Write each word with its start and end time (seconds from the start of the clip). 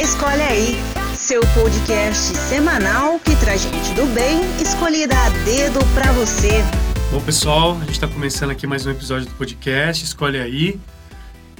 Escolhe 0.00 0.42
aí, 0.42 0.76
seu 1.16 1.40
podcast 1.54 2.32
semanal 2.36 3.18
que 3.18 3.34
traz 3.34 3.62
gente 3.62 3.92
do 3.94 4.06
bem, 4.14 4.38
escolhida 4.62 5.12
a 5.18 5.28
dedo 5.44 5.80
para 5.92 6.12
você. 6.12 6.62
Bom, 7.10 7.20
pessoal, 7.20 7.72
a 7.72 7.80
gente 7.80 7.90
está 7.90 8.06
começando 8.06 8.50
aqui 8.50 8.64
mais 8.64 8.86
um 8.86 8.92
episódio 8.92 9.26
do 9.26 9.34
podcast 9.34 10.04
Escolhe 10.04 10.38
aí. 10.38 10.78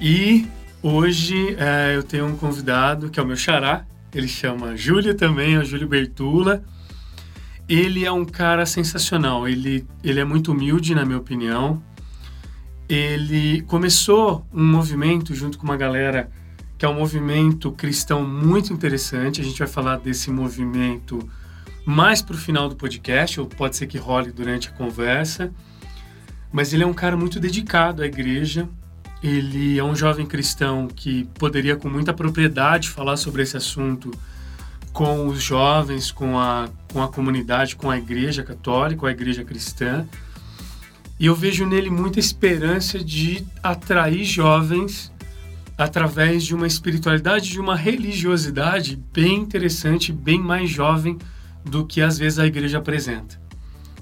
E 0.00 0.46
hoje 0.80 1.56
é, 1.58 1.96
eu 1.96 2.04
tenho 2.04 2.26
um 2.26 2.36
convidado 2.36 3.10
que 3.10 3.18
é 3.18 3.22
o 3.24 3.26
meu 3.26 3.36
xará. 3.36 3.84
Ele 4.14 4.28
chama 4.28 4.76
Júlio 4.76 5.16
também, 5.16 5.56
é 5.56 5.58
o 5.58 5.64
Júlio 5.64 5.88
Bertula. 5.88 6.62
Ele 7.68 8.04
é 8.04 8.12
um 8.12 8.24
cara 8.24 8.64
sensacional. 8.66 9.48
Ele, 9.48 9.84
ele 10.04 10.20
é 10.20 10.24
muito 10.24 10.52
humilde, 10.52 10.94
na 10.94 11.04
minha 11.04 11.18
opinião. 11.18 11.82
Ele 12.88 13.62
começou 13.62 14.46
um 14.54 14.64
movimento 14.64 15.34
junto 15.34 15.58
com 15.58 15.64
uma 15.64 15.76
galera 15.76 16.30
que 16.78 16.84
é 16.84 16.88
um 16.88 16.94
movimento 16.94 17.72
cristão 17.72 18.24
muito 18.24 18.72
interessante. 18.72 19.40
A 19.40 19.44
gente 19.44 19.58
vai 19.58 19.66
falar 19.66 19.96
desse 19.96 20.30
movimento 20.30 21.18
mais 21.84 22.22
para 22.22 22.36
o 22.36 22.38
final 22.38 22.68
do 22.68 22.76
podcast, 22.76 23.40
ou 23.40 23.46
pode 23.46 23.76
ser 23.76 23.88
que 23.88 23.98
role 23.98 24.30
durante 24.30 24.68
a 24.68 24.70
conversa. 24.70 25.52
Mas 26.52 26.72
ele 26.72 26.84
é 26.84 26.86
um 26.86 26.94
cara 26.94 27.16
muito 27.16 27.40
dedicado 27.40 28.00
à 28.00 28.06
igreja. 28.06 28.68
Ele 29.20 29.76
é 29.76 29.82
um 29.82 29.96
jovem 29.96 30.24
cristão 30.24 30.86
que 30.86 31.24
poderia 31.36 31.74
com 31.76 31.88
muita 31.88 32.14
propriedade 32.14 32.88
falar 32.88 33.16
sobre 33.16 33.42
esse 33.42 33.56
assunto 33.56 34.12
com 34.92 35.26
os 35.26 35.42
jovens, 35.42 36.12
com 36.12 36.38
a, 36.38 36.68
com 36.92 37.02
a 37.02 37.08
comunidade, 37.08 37.74
com 37.74 37.90
a 37.90 37.98
igreja 37.98 38.44
católica, 38.44 39.00
com 39.00 39.06
a 39.06 39.10
igreja 39.10 39.42
cristã. 39.42 40.06
E 41.18 41.26
eu 41.26 41.34
vejo 41.34 41.66
nele 41.66 41.90
muita 41.90 42.20
esperança 42.20 43.00
de 43.02 43.44
atrair 43.62 44.24
jovens 44.24 45.12
através 45.78 46.44
de 46.44 46.56
uma 46.56 46.66
espiritualidade, 46.66 47.50
de 47.50 47.60
uma 47.60 47.76
religiosidade 47.76 49.00
bem 49.12 49.36
interessante, 49.36 50.12
bem 50.12 50.40
mais 50.40 50.68
jovem 50.68 51.16
do 51.64 51.86
que 51.86 52.02
às 52.02 52.18
vezes 52.18 52.40
a 52.40 52.46
igreja 52.46 52.78
apresenta. 52.78 53.40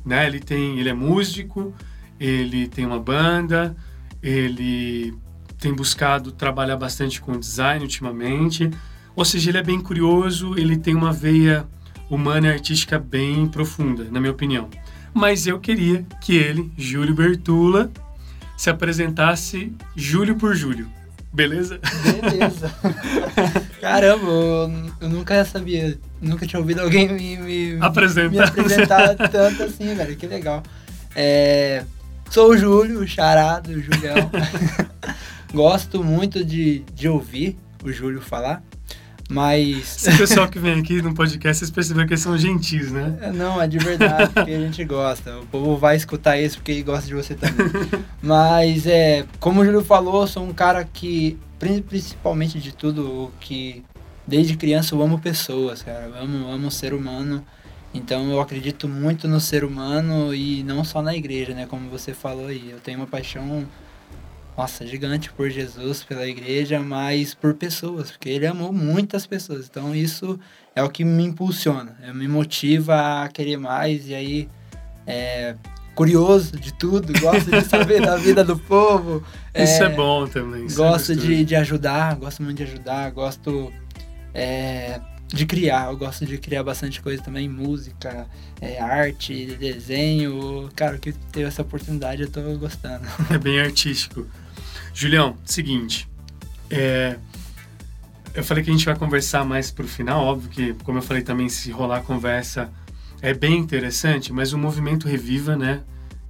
Né? 0.02 0.26
Ele 0.26 0.40
tem, 0.40 0.78
ele 0.78 0.88
é 0.88 0.94
músico, 0.94 1.74
ele 2.18 2.66
tem 2.66 2.86
uma 2.86 2.98
banda, 2.98 3.76
ele 4.22 5.12
tem 5.60 5.74
buscado 5.74 6.32
trabalhar 6.32 6.78
bastante 6.78 7.20
com 7.20 7.38
design 7.38 7.84
ultimamente. 7.84 8.70
Ou 9.14 9.24
seja, 9.24 9.50
ele 9.50 9.58
é 9.58 9.62
bem 9.62 9.80
curioso, 9.80 10.54
ele 10.56 10.78
tem 10.78 10.94
uma 10.94 11.12
veia 11.12 11.66
humana 12.08 12.48
e 12.48 12.52
artística 12.52 12.98
bem 12.98 13.46
profunda, 13.46 14.04
na 14.10 14.18
minha 14.18 14.32
opinião. 14.32 14.70
Mas 15.12 15.46
eu 15.46 15.58
queria 15.58 16.06
que 16.22 16.36
ele, 16.36 16.72
Júlio 16.76 17.14
Bertula, 17.14 17.90
se 18.56 18.70
apresentasse 18.70 19.72
Júlio 19.94 20.36
por 20.36 20.54
Júlio. 20.54 20.88
Beleza? 21.36 21.78
Beleza. 22.22 22.74
Caramba, 23.78 24.26
eu, 25.02 25.08
nunca 25.10 25.44
sabia, 25.44 25.98
nunca 26.18 26.46
tinha 26.46 26.58
ouvido 26.58 26.80
alguém 26.80 27.12
me, 27.12 27.36
me, 27.36 27.78
Apresenta. 27.78 28.30
me 28.30 28.38
apresentar 28.38 29.14
tanto 29.14 29.64
assim, 29.64 29.94
velho. 29.94 30.16
Que 30.16 30.26
legal. 30.26 30.62
É, 31.14 31.84
sou 32.30 32.52
o 32.52 32.56
Júlio, 32.56 33.00
o 33.00 33.06
charado, 33.06 33.70
o 33.70 33.82
Julião. 33.82 34.30
Gosto 35.52 36.02
muito 36.02 36.42
de, 36.42 36.78
de 36.94 37.06
ouvir 37.06 37.54
o 37.84 37.92
Júlio 37.92 38.22
falar. 38.22 38.62
Mas. 39.28 40.06
Esse 40.06 40.16
pessoal 40.16 40.48
que 40.48 40.58
vem 40.58 40.78
aqui 40.78 41.02
no 41.02 41.14
podcast, 41.14 41.58
vocês 41.58 41.70
perceberam 41.70 42.06
que 42.06 42.14
eles 42.14 42.22
são 42.22 42.38
gentis, 42.38 42.92
né? 42.92 43.18
É, 43.20 43.32
não, 43.32 43.60
é 43.60 43.66
de 43.66 43.78
verdade, 43.78 44.30
porque 44.32 44.52
a 44.52 44.60
gente 44.60 44.84
gosta. 44.84 45.38
O 45.38 45.46
povo 45.46 45.76
vai 45.76 45.96
escutar 45.96 46.38
isso 46.38 46.58
porque 46.58 46.82
gosta 46.82 47.06
de 47.06 47.14
você 47.14 47.34
também. 47.34 47.66
Mas, 48.22 48.86
é, 48.86 49.26
como 49.40 49.60
o 49.60 49.64
Júlio 49.64 49.82
falou, 49.82 50.22
eu 50.22 50.26
sou 50.26 50.44
um 50.44 50.52
cara 50.52 50.84
que, 50.84 51.38
principalmente 51.58 52.60
de 52.60 52.72
tudo, 52.72 53.32
que 53.40 53.82
desde 54.26 54.56
criança 54.56 54.94
eu 54.94 55.02
amo 55.02 55.18
pessoas, 55.18 55.82
cara. 55.82 56.06
Eu 56.06 56.22
amo, 56.22 56.48
amo 56.48 56.70
ser 56.70 56.94
humano. 56.94 57.44
Então 57.92 58.30
eu 58.30 58.40
acredito 58.40 58.86
muito 58.86 59.26
no 59.26 59.40
ser 59.40 59.64
humano 59.64 60.34
e 60.34 60.62
não 60.64 60.84
só 60.84 61.00
na 61.00 61.16
igreja, 61.16 61.54
né? 61.54 61.66
Como 61.66 61.88
você 61.88 62.12
falou 62.12 62.46
aí. 62.46 62.70
Eu 62.70 62.78
tenho 62.78 62.98
uma 62.98 63.06
paixão 63.06 63.66
nossa, 64.56 64.86
gigante 64.86 65.30
por 65.30 65.50
Jesus, 65.50 66.02
pela 66.02 66.26
igreja, 66.26 66.80
mas 66.80 67.34
por 67.34 67.54
pessoas, 67.54 68.10
porque 68.10 68.30
ele 68.30 68.46
amou 68.46 68.72
muitas 68.72 69.26
pessoas. 69.26 69.66
Então 69.70 69.94
isso 69.94 70.40
é 70.74 70.82
o 70.82 70.88
que 70.88 71.04
me 71.04 71.24
impulsiona, 71.24 71.96
é, 72.02 72.12
me 72.12 72.26
motiva 72.26 73.24
a 73.24 73.28
querer 73.28 73.58
mais 73.58 74.08
e 74.08 74.14
aí 74.14 74.48
é 75.06 75.54
curioso 75.94 76.58
de 76.58 76.72
tudo, 76.74 77.12
gosto 77.20 77.50
de 77.50 77.62
saber 77.62 78.00
da 78.00 78.16
vida 78.16 78.44
do 78.44 78.58
povo. 78.58 79.24
Isso 79.56 79.82
é, 79.82 79.86
é 79.86 79.88
bom 79.88 80.26
também. 80.26 80.66
Gosto 80.74 81.12
é 81.12 81.14
de, 81.14 81.42
de 81.42 81.56
ajudar, 81.56 82.14
gosto 82.16 82.42
muito 82.42 82.58
de 82.58 82.64
ajudar, 82.64 83.10
gosto 83.12 83.72
é, 84.34 85.00
de 85.28 85.46
criar, 85.46 85.90
eu 85.90 85.96
gosto 85.96 86.26
de 86.26 86.36
criar 86.36 86.62
bastante 86.62 87.00
coisa 87.00 87.22
também, 87.22 87.48
música, 87.48 88.26
é, 88.60 88.78
arte, 88.78 89.56
desenho. 89.58 90.68
Cara, 90.76 90.98
que 90.98 91.12
teve 91.32 91.46
essa 91.46 91.62
oportunidade 91.62 92.22
eu 92.22 92.30
tô 92.30 92.42
gostando. 92.58 93.06
É 93.30 93.38
bem 93.38 93.58
artístico. 93.58 94.26
Julião, 94.98 95.36
seguinte, 95.44 96.08
é, 96.70 97.18
eu 98.32 98.42
falei 98.42 98.64
que 98.64 98.70
a 98.70 98.72
gente 98.72 98.86
vai 98.86 98.96
conversar 98.96 99.44
mais 99.44 99.70
pro 99.70 99.86
final, 99.86 100.24
óbvio 100.24 100.48
que, 100.48 100.72
como 100.84 100.96
eu 100.96 101.02
falei 101.02 101.22
também, 101.22 101.50
se 101.50 101.70
rolar 101.70 102.00
conversa 102.00 102.72
é 103.20 103.34
bem 103.34 103.58
interessante, 103.58 104.32
mas 104.32 104.54
o 104.54 104.58
movimento 104.58 105.06
Reviva, 105.06 105.54
né, 105.54 105.82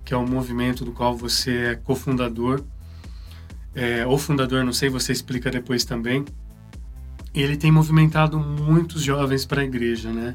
que 0.05 0.13
é 0.13 0.17
um 0.17 0.27
movimento 0.27 0.85
do 0.85 0.91
qual 0.91 1.17
você 1.17 1.57
é 1.59 1.75
cofundador, 1.77 2.65
é, 3.73 4.05
ou 4.05 4.19
fundador, 4.19 4.65
não 4.65 4.73
sei, 4.73 4.89
você 4.89 5.13
explica 5.13 5.49
depois 5.49 5.85
também, 5.85 6.25
ele 7.33 7.57
tem 7.57 7.71
movimentado 7.71 8.37
muitos 8.37 9.01
jovens 9.01 9.47
para 9.47 9.63
a 9.63 9.65
igreja, 9.65 10.11
né? 10.11 10.35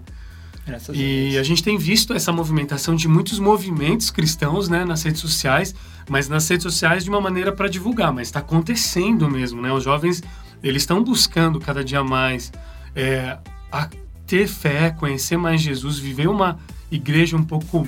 Graças 0.66 0.96
e 0.98 1.38
a, 1.38 1.42
a 1.42 1.44
gente 1.44 1.64
tem 1.64 1.78
visto 1.78 2.14
essa 2.14 2.32
movimentação 2.32 2.96
de 2.96 3.08
muitos 3.08 3.40
movimentos 3.40 4.12
cristãos 4.12 4.70
né, 4.70 4.86
nas 4.86 5.04
redes 5.04 5.22
sociais, 5.22 5.74
mas 6.10 6.30
nas 6.30 6.48
redes 6.48 6.64
sociais 6.64 7.04
de 7.04 7.10
uma 7.10 7.22
maneira 7.22 7.52
para 7.52 7.68
divulgar, 7.68 8.14
mas 8.14 8.28
está 8.28 8.40
acontecendo 8.40 9.30
mesmo, 9.30 9.62
né? 9.62 9.72
Os 9.72 9.84
jovens 9.84 10.22
eles 10.64 10.84
estão 10.84 11.04
buscando 11.04 11.60
cada 11.60 11.84
dia 11.84 12.04
mais 12.04 12.52
é, 12.96 13.38
a 13.72 13.90
ter 14.28 14.48
fé, 14.48 14.92
conhecer 14.92 15.38
mais 15.38 15.62
Jesus, 15.62 15.98
viver 15.98 16.28
uma 16.28 16.60
igreja 16.92 17.36
um 17.36 17.44
pouco 17.44 17.88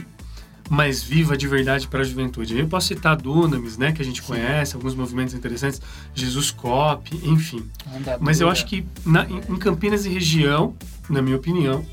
mais 0.69 1.03
viva 1.03 1.38
de 1.38 1.47
verdade 1.47 1.88
para 1.88 2.01
a 2.01 2.03
juventude. 2.03 2.57
Eu 2.57 2.67
posso 2.67 2.88
citar 2.88 3.16
Dunamis, 3.16 3.78
né, 3.78 3.91
que 3.91 4.01
a 4.01 4.05
gente 4.05 4.22
Sim. 4.22 4.28
conhece, 4.28 4.75
alguns 4.75 4.95
movimentos 4.95 5.34
interessantes, 5.34 5.81
Jesus 6.16 6.51
Cop, 6.51 7.09
enfim. 7.23 7.63
Mas 8.19 8.41
eu 8.41 8.50
acho 8.50 8.66
que 8.66 8.85
na, 9.05 9.25
em 9.29 9.57
Campinas 9.57 10.05
e 10.05 10.09
região, 10.09 10.75
na 11.09 11.22
minha 11.22 11.35
opinião, 11.35 11.85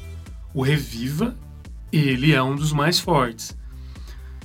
o 0.55 0.63
Reviva, 0.63 1.37
ele 1.93 2.33
é 2.33 2.43
um 2.43 2.55
dos 2.55 2.73
mais 2.73 2.99
fortes. 2.99 3.57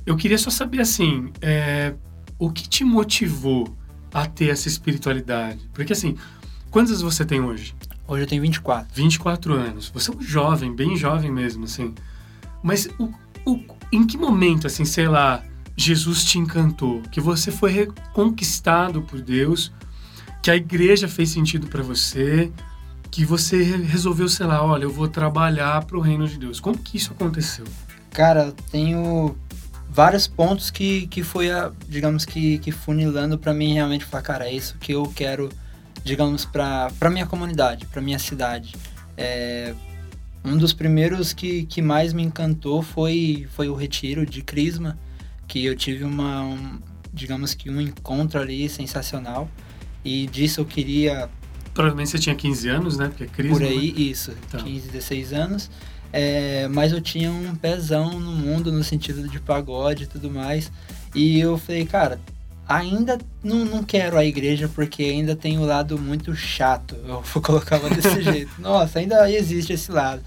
Eu 0.05 0.15
queria 0.15 0.37
só 0.37 0.49
saber, 0.49 0.81
assim, 0.81 1.31
é, 1.41 1.95
o 2.37 2.51
que 2.51 2.67
te 2.67 2.83
motivou 2.83 3.75
a 4.13 4.25
ter 4.25 4.49
essa 4.49 4.67
espiritualidade? 4.67 5.69
Porque, 5.73 5.93
assim, 5.93 6.15
quantos 6.69 7.01
você 7.01 7.25
tem 7.25 7.41
hoje? 7.41 7.75
Hoje 8.07 8.23
eu 8.23 8.27
tenho 8.27 8.41
24. 8.41 8.87
24 8.93 9.53
anos. 9.53 9.89
Você 9.89 10.11
é 10.11 10.15
um 10.15 10.21
jovem, 10.21 10.75
bem 10.75 10.95
jovem 10.95 11.31
mesmo, 11.31 11.65
assim. 11.65 11.93
Mas 12.61 12.87
o, 12.99 13.11
o, 13.45 13.59
em 13.91 14.05
que 14.05 14.17
momento, 14.17 14.67
assim, 14.67 14.85
sei 14.85 15.07
lá, 15.07 15.43
Jesus 15.75 16.23
te 16.23 16.37
encantou? 16.37 17.01
Que 17.11 17.19
você 17.19 17.51
foi 17.51 17.71
reconquistado 17.71 19.01
por 19.01 19.21
Deus? 19.21 19.71
Que 20.43 20.51
a 20.51 20.55
igreja 20.55 21.07
fez 21.07 21.29
sentido 21.29 21.65
para 21.67 21.81
você? 21.81 22.51
Que 23.11 23.25
você 23.25 23.63
resolveu, 23.63 24.27
sei 24.27 24.45
lá, 24.45 24.63
olha, 24.63 24.83
eu 24.83 24.91
vou 24.91 25.07
trabalhar 25.07 25.83
para 25.85 25.97
o 25.97 26.01
reino 26.01 26.27
de 26.27 26.37
Deus. 26.37 26.59
Como 26.59 26.77
que 26.77 26.97
isso 26.97 27.13
aconteceu? 27.13 27.65
Cara, 28.11 28.53
tenho 28.71 29.37
vários 29.89 30.27
pontos 30.27 30.69
que, 30.69 31.07
que 31.07 31.23
foi, 31.23 31.49
a, 31.51 31.71
digamos 31.87 32.25
que, 32.25 32.57
que 32.59 32.71
funilando 32.71 33.37
para 33.37 33.53
mim 33.53 33.73
realmente 33.73 34.03
falar, 34.05 34.23
cara, 34.23 34.49
é 34.49 34.53
isso 34.53 34.77
que 34.77 34.91
eu 34.91 35.11
quero, 35.15 35.49
digamos, 36.03 36.45
para 36.45 37.09
minha 37.09 37.25
comunidade, 37.25 37.85
para 37.85 38.01
minha 38.01 38.19
cidade. 38.19 38.75
É, 39.17 39.73
um 40.43 40.57
dos 40.57 40.73
primeiros 40.73 41.33
que, 41.33 41.65
que 41.65 41.81
mais 41.81 42.13
me 42.13 42.21
encantou 42.21 42.81
foi, 42.81 43.47
foi 43.51 43.69
o 43.69 43.73
retiro 43.73 44.25
de 44.25 44.41
Crisma, 44.41 44.97
que 45.47 45.65
eu 45.65 45.75
tive 45.75 46.03
uma, 46.03 46.41
um, 46.41 46.79
digamos 47.13 47.53
que 47.53 47.69
um 47.69 47.79
encontro 47.79 48.39
ali 48.39 48.67
sensacional. 48.69 49.49
E 50.03 50.27
disso 50.27 50.61
eu 50.61 50.65
queria 50.65 51.29
Provavelmente 51.75 52.09
você 52.09 52.17
tinha 52.17 52.33
15 52.33 52.69
anos, 52.69 52.97
né? 52.97 53.09
Porque 53.09 53.25
é 53.25 53.27
crise. 53.27 53.53
Por 53.53 53.61
aí, 53.61 53.91
né? 53.91 54.01
isso. 54.01 54.31
Então. 54.47 54.61
15, 54.61 54.87
16 54.87 55.33
anos. 55.33 55.69
É, 56.11 56.69
mas 56.69 56.93
eu 56.93 57.01
tinha 57.01 57.29
um 57.29 57.53
pezão 57.53 58.17
no 58.17 58.31
mundo, 58.31 58.71
no 58.71 58.81
sentido 58.81 59.27
de 59.27 59.41
pagode 59.41 60.05
e 60.05 60.07
tudo 60.07 60.31
mais. 60.31 60.71
E 61.13 61.37
eu 61.37 61.57
falei, 61.57 61.85
cara, 61.85 62.17
ainda 62.65 63.17
não, 63.43 63.65
não 63.65 63.83
quero 63.83 64.17
a 64.17 64.23
igreja 64.23 64.69
porque 64.73 65.03
ainda 65.03 65.35
tem 65.35 65.57
o 65.57 65.61
um 65.61 65.65
lado 65.65 65.99
muito 65.99 66.33
chato. 66.33 66.95
Eu 67.05 67.21
colocava 67.41 67.89
desse 67.89 68.21
jeito. 68.23 68.51
Nossa, 68.57 68.99
ainda 68.99 69.29
existe 69.29 69.73
esse 69.73 69.91
lado. 69.91 70.21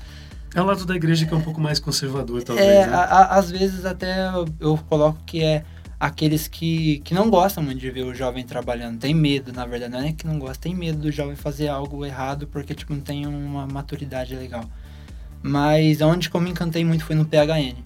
É 0.54 0.60
o 0.60 0.64
lado 0.64 0.84
da 0.84 0.96
igreja 0.96 1.24
que 1.24 1.32
é 1.32 1.36
um 1.36 1.42
pouco 1.42 1.60
mais 1.60 1.78
conservador, 1.78 2.42
talvez. 2.42 2.68
É, 2.68 2.86
né? 2.86 2.94
a, 2.94 3.00
a, 3.00 3.38
às 3.38 3.50
vezes 3.50 3.86
até 3.86 4.28
eu, 4.28 4.46
eu, 4.60 4.78
coloco 4.88 5.18
que 5.24 5.42
é 5.42 5.64
aqueles 5.98 6.46
que, 6.46 7.00
que 7.00 7.12
não 7.12 7.28
gostam 7.28 7.62
muito 7.62 7.80
de 7.80 7.90
ver 7.90 8.04
o 8.04 8.14
jovem 8.14 8.44
trabalhando. 8.44 8.98
Tem 8.98 9.14
medo, 9.14 9.52
na 9.52 9.66
verdade. 9.66 9.92
Não 9.92 10.00
é 10.00 10.12
que 10.12 10.26
não 10.26 10.38
gosta, 10.38 10.62
tem 10.62 10.74
medo 10.74 10.98
do 10.98 11.10
jovem 11.10 11.34
fazer 11.34 11.68
algo 11.68 12.04
errado 12.04 12.46
porque, 12.46 12.74
tipo, 12.74 12.94
não 12.94 13.00
tem 13.00 13.26
uma 13.26 13.66
maturidade 13.66 14.34
legal. 14.34 14.64
Mas 15.42 16.00
onde 16.00 16.30
que 16.30 16.36
eu 16.36 16.40
me 16.40 16.50
encantei 16.50 16.84
muito 16.84 17.04
foi 17.04 17.16
no 17.16 17.24
PHN. 17.24 17.76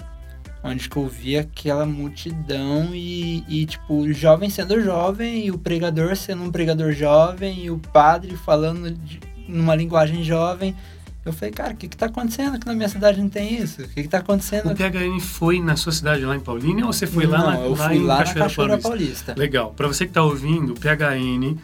Onde 0.65 0.89
que 0.89 0.97
eu 0.97 1.09
vi 1.09 1.37
aquela 1.37 1.85
multidão 1.85 2.95
e, 2.95 3.45
e, 3.49 3.67
tipo, 3.67 3.95
o 3.95 4.13
jovem 4.13 4.49
sendo 4.49 4.81
jovem 4.81 5.47
e 5.47 5.51
o 5.51 5.59
pregador 5.59 6.15
sendo 6.15 6.45
um 6.45 6.53
pregador 6.53 6.93
jovem 6.93 7.65
e 7.65 7.71
o 7.71 7.79
padre 7.79 8.37
falando 8.37 8.91
de, 8.91 9.19
numa 9.49 9.75
linguagem 9.75 10.23
jovem. 10.23 10.77
Eu 11.25 11.33
falei, 11.33 11.53
cara, 11.53 11.73
o 11.73 11.77
que 11.77 11.87
que 11.87 11.97
tá 11.97 12.07
acontecendo 12.07 12.59
que 12.59 12.67
na 12.67 12.75
minha 12.75 12.89
cidade 12.89 13.21
não 13.21 13.29
tem 13.29 13.63
isso? 13.63 13.83
O 13.83 13.89
que 13.89 14.03
que 14.03 14.09
tá 14.09 14.19
acontecendo? 14.19 14.73
O 14.73 14.75
PHN 14.75 15.21
foi 15.21 15.61
na 15.61 15.77
sua 15.77 15.93
cidade 15.93 16.25
lá 16.25 16.35
em 16.35 16.41
Paulínia 16.41 16.85
ou 16.85 16.93
você 16.93 17.07
foi 17.07 17.27
lá, 17.27 17.39
não, 17.39 17.47
na, 17.47 17.57
eu 17.61 17.75
lá 17.77 17.89
fui 17.89 17.97
em 17.97 18.03
lá 18.03 18.19
Cachoeira, 18.19 18.39
na 18.41 18.45
Cachoeira 18.47 18.79
Paulista? 18.79 18.89
Paulista. 19.27 19.35
Legal. 19.39 19.73
Para 19.73 19.87
você 19.87 20.05
que 20.05 20.11
está 20.11 20.23
ouvindo, 20.23 20.73
o 20.73 20.75
PHN 20.75 21.59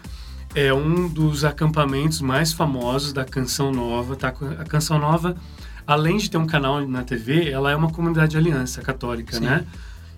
é 0.55 0.73
um 0.73 1.09
dos 1.09 1.45
acampamentos 1.45 2.21
mais 2.21 2.53
famosos 2.53 3.13
da 3.13 3.25
Canção 3.25 3.73
Nova. 3.73 4.15
Tá? 4.15 4.29
A 4.29 4.65
Canção 4.65 4.97
Nova, 4.97 5.37
além 5.85 6.19
de 6.19 6.31
ter 6.31 6.39
um 6.39 6.47
canal 6.47 6.87
na 6.87 7.03
TV, 7.03 7.51
ela 7.51 7.73
é 7.73 7.77
uma 7.77 7.91
comunidade 7.91 8.31
de 8.33 8.37
aliança 8.37 8.81
católica, 8.81 9.37
Sim. 9.37 9.45
né? 9.45 9.65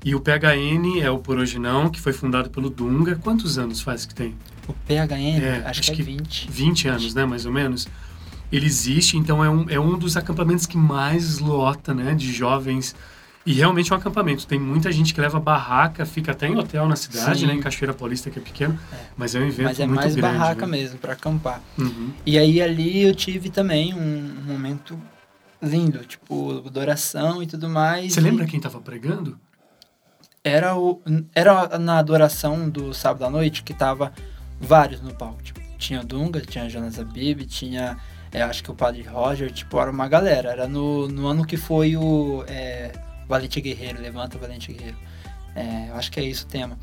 E 0.05 0.15
o 0.15 0.21
PHN 0.21 1.01
é 1.03 1.11
o 1.11 1.19
Por 1.19 1.39
Hoje 1.39 1.59
Não, 1.59 1.89
que 1.89 2.01
foi 2.01 2.13
fundado 2.13 2.49
pelo 2.51 2.71
Dunga. 2.71 3.17
Quantos 3.17 3.59
anos 3.59 3.81
faz 3.81 4.07
que 4.07 4.15
tem? 4.15 4.35
O 4.69 4.73
PHN, 4.73 5.43
É, 5.43 5.57
acho, 5.59 5.81
acho 5.81 5.83
que 5.83 5.93
é 5.93 5.95
que 5.97 6.03
20. 6.03 6.51
20 6.51 6.89
anos, 6.89 7.15
né, 7.15 7.25
mais 7.27 7.45
ou 7.45 7.53
menos. 7.53 7.87
Ele 8.53 8.67
existe, 8.67 9.17
então 9.17 9.45
é 9.45 9.51
um, 9.51 9.69
é 9.69 9.79
um 9.79 9.97
dos 9.99 10.17
acampamentos 10.17 10.67
que 10.67 10.77
mais 10.77 11.39
lota, 11.39 11.95
né, 11.95 12.15
de 12.15 12.33
jovens. 12.33 12.95
E 13.47 13.55
realmente 13.55 13.91
é 13.91 13.95
um 13.95 13.99
acampamento. 13.99 14.47
Tem 14.47 14.59
muita 14.59 14.93
gente 14.93 15.15
que 15.15 15.21
leva 15.21 15.41
barraca, 15.41 16.05
fica 16.05 16.33
até 16.33 16.47
em 16.47 16.59
hotel 16.59 16.87
na 16.87 16.97
cidade, 16.97 17.41
Sim. 17.41 17.47
né, 17.47 17.55
em 17.55 17.61
Cachoeira 17.61 17.95
Paulista, 17.95 18.31
que 18.31 18.39
é 18.39 18.43
pequeno. 18.43 18.79
Mas 19.17 19.35
é 19.35 19.41
um 19.41 19.47
evento 19.47 19.67
Mas 19.67 19.81
é 19.81 19.87
muito 19.87 20.01
mais 20.01 20.15
grande. 20.15 20.39
barraca 20.39 20.67
né? 20.67 20.79
mesmo, 20.79 20.99
para 20.99 21.15
acampar. 21.15 21.63
Uhum. 21.79 22.11
E 22.27 22.39
aí 22.39 22.61
ali 22.61 23.03
eu 23.03 23.15
tive 23.15 23.49
também 23.49 23.95
um, 23.95 23.99
um 24.41 24.45
momento 24.45 24.99
lindo, 25.63 25.99
tipo, 26.05 26.59
adoração 26.67 27.43
e 27.43 27.47
tudo 27.47 27.69
mais. 27.69 28.13
Você 28.13 28.21
e 28.21 28.23
lembra 28.23 28.47
quem 28.47 28.59
estava 28.59 28.81
pregando? 28.81 29.39
Era, 30.43 30.77
o, 30.77 31.03
era 31.35 31.79
na 31.79 31.99
adoração 31.99 32.69
do 32.69 32.95
sábado 32.95 33.25
à 33.25 33.31
noite 33.31 33.63
que 33.63 33.75
tava 33.75 34.13
vários 34.59 35.01
no 35.01 35.15
palco. 35.15 35.43
Tipo, 35.43 35.61
tinha 35.77 36.03
Dunga, 36.03 36.41
tinha 36.41 36.69
Jonas 36.69 36.99
Abib, 36.99 37.47
tinha, 37.47 37.99
é, 38.33 38.43
acho 38.43 38.63
que 38.63 38.71
o 38.71 38.75
Padre 38.75 39.03
Roger, 39.03 39.51
tipo, 39.53 39.81
era 39.81 39.91
uma 39.91 40.09
galera. 40.09 40.51
Era 40.51 40.69
no, 40.69 41.09
no 41.09 41.27
ano 41.27 41.45
que 41.45 41.57
foi 41.57 41.97
o 41.97 42.45
é, 42.47 42.93
Valente 43.29 43.61
Guerreiro, 43.61 44.01
Levanta 44.01 44.39
Valente 44.39 44.73
Guerreiro. 44.73 44.97
É, 45.55 45.91
acho 45.95 46.11
que 46.13 46.21
é 46.21 46.25
isso 46.25 46.45
o 46.45 46.49
tema. 46.49 46.79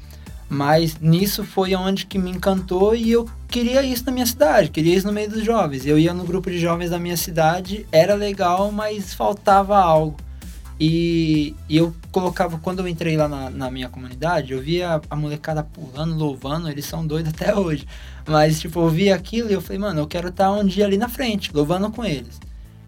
Mas 0.50 1.00
nisso 1.00 1.44
foi 1.44 1.76
onde 1.76 2.06
que 2.06 2.18
me 2.18 2.32
encantou 2.32 2.96
e 2.96 3.12
eu 3.12 3.30
queria 3.48 3.84
isso 3.84 4.06
na 4.06 4.14
minha 4.14 4.26
cidade, 4.26 4.70
queria 4.70 4.96
isso 4.96 5.06
no 5.06 5.12
meio 5.12 5.30
dos 5.30 5.44
jovens. 5.44 5.86
Eu 5.86 6.00
ia 6.00 6.14
no 6.14 6.24
grupo 6.24 6.50
de 6.50 6.58
jovens 6.58 6.90
da 6.90 7.00
minha 7.00 7.18
cidade, 7.18 7.86
era 7.92 8.16
legal, 8.16 8.72
mas 8.72 9.14
faltava 9.14 9.78
algo. 9.78 10.18
E, 10.80 11.56
e 11.68 11.78
eu 11.78 11.94
colocava, 12.12 12.60
quando 12.60 12.80
eu 12.80 12.88
entrei 12.88 13.18
lá 13.18 13.28
na, 13.28 13.50
na 13.50 13.72
minha 13.72 13.90
comunidade, 13.90 14.54
eu 14.54 14.62
via 14.62 15.02
a, 15.10 15.16
molecada 15.16 15.64
pulando, 15.64 16.16
louvando, 16.16 16.70
eles 16.70 16.86
são 16.86 17.06
doidos 17.06 17.34
até 17.34 17.56
hoje. 17.56 17.88
Mas, 18.28 18.60
tipo, 18.60 18.80
eu 18.80 18.90
via 18.90 19.16
aquilo 19.16 19.50
e 19.50 19.54
eu 19.54 19.62
falei, 19.62 19.80
mano, 19.80 20.02
eu 20.02 20.08
quero 20.08 20.28
estar 20.30 20.52
um 20.52 20.66
dia 20.66 20.86
ali 20.86 20.98
na 20.98 21.10
frente, 21.10 21.52
louvando 21.54 21.90
com 21.90 22.06
eles. 22.06 22.40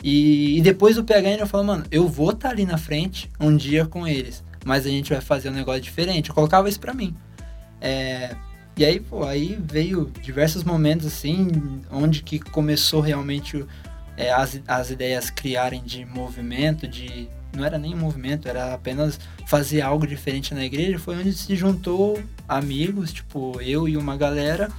E, 0.04 0.58
e 0.58 0.62
depois 0.62 0.96
do 0.96 1.04
PHN 1.04 1.40
eu 1.40 1.48
falo, 1.48 1.64
mano, 1.64 1.86
eu 1.92 2.08
vou 2.08 2.32
estar 2.32 2.50
ali 2.50 2.66
na 2.66 2.78
frente 2.78 3.30
um 3.40 3.56
dia 3.56 3.86
com 3.86 4.08
eles, 4.08 4.44
mas 4.64 4.86
a 4.86 4.90
gente 4.90 5.12
vai 5.12 5.22
fazer 5.22 5.50
um 5.50 5.54
negócio 5.54 5.82
diferente. 5.82 6.30
Eu 6.30 6.36
colocava 6.36 6.70
isso 6.70 6.80
pra 6.80 6.94
mim. 6.94 7.16
É, 7.82 8.36
e 8.78 8.86
aí, 8.86 9.00
pô, 9.00 9.26
aí 9.26 9.58
veio 9.62 10.12
diversos 10.22 10.64
momentos 10.64 11.06
assim, 11.06 11.82
onde 11.92 12.24
que 12.24 12.40
começou 12.40 13.02
realmente 13.02 13.66
é, 14.16 14.32
as, 14.32 14.62
as 14.68 14.90
ideias 14.90 15.30
criarem 15.30 15.84
de 15.84 16.06
movimento, 16.06 16.88
de. 16.88 17.28
Não 17.54 17.66
era 17.66 17.78
nem 17.78 17.94
um 17.94 17.98
movimento, 17.98 18.48
era 18.48 18.74
apenas 18.74 19.20
fazer 19.48 19.82
algo 19.82 20.06
diferente 20.06 20.54
na 20.54 20.64
igreja. 20.64 21.00
Foi 21.00 21.18
onde 21.18 21.34
se 21.34 21.56
juntou 21.56 22.22
amigos, 22.48 23.12
tipo, 23.12 23.60
eu 23.62 23.88
e 23.88 23.98
uma 23.98 24.16
galera. 24.16 24.70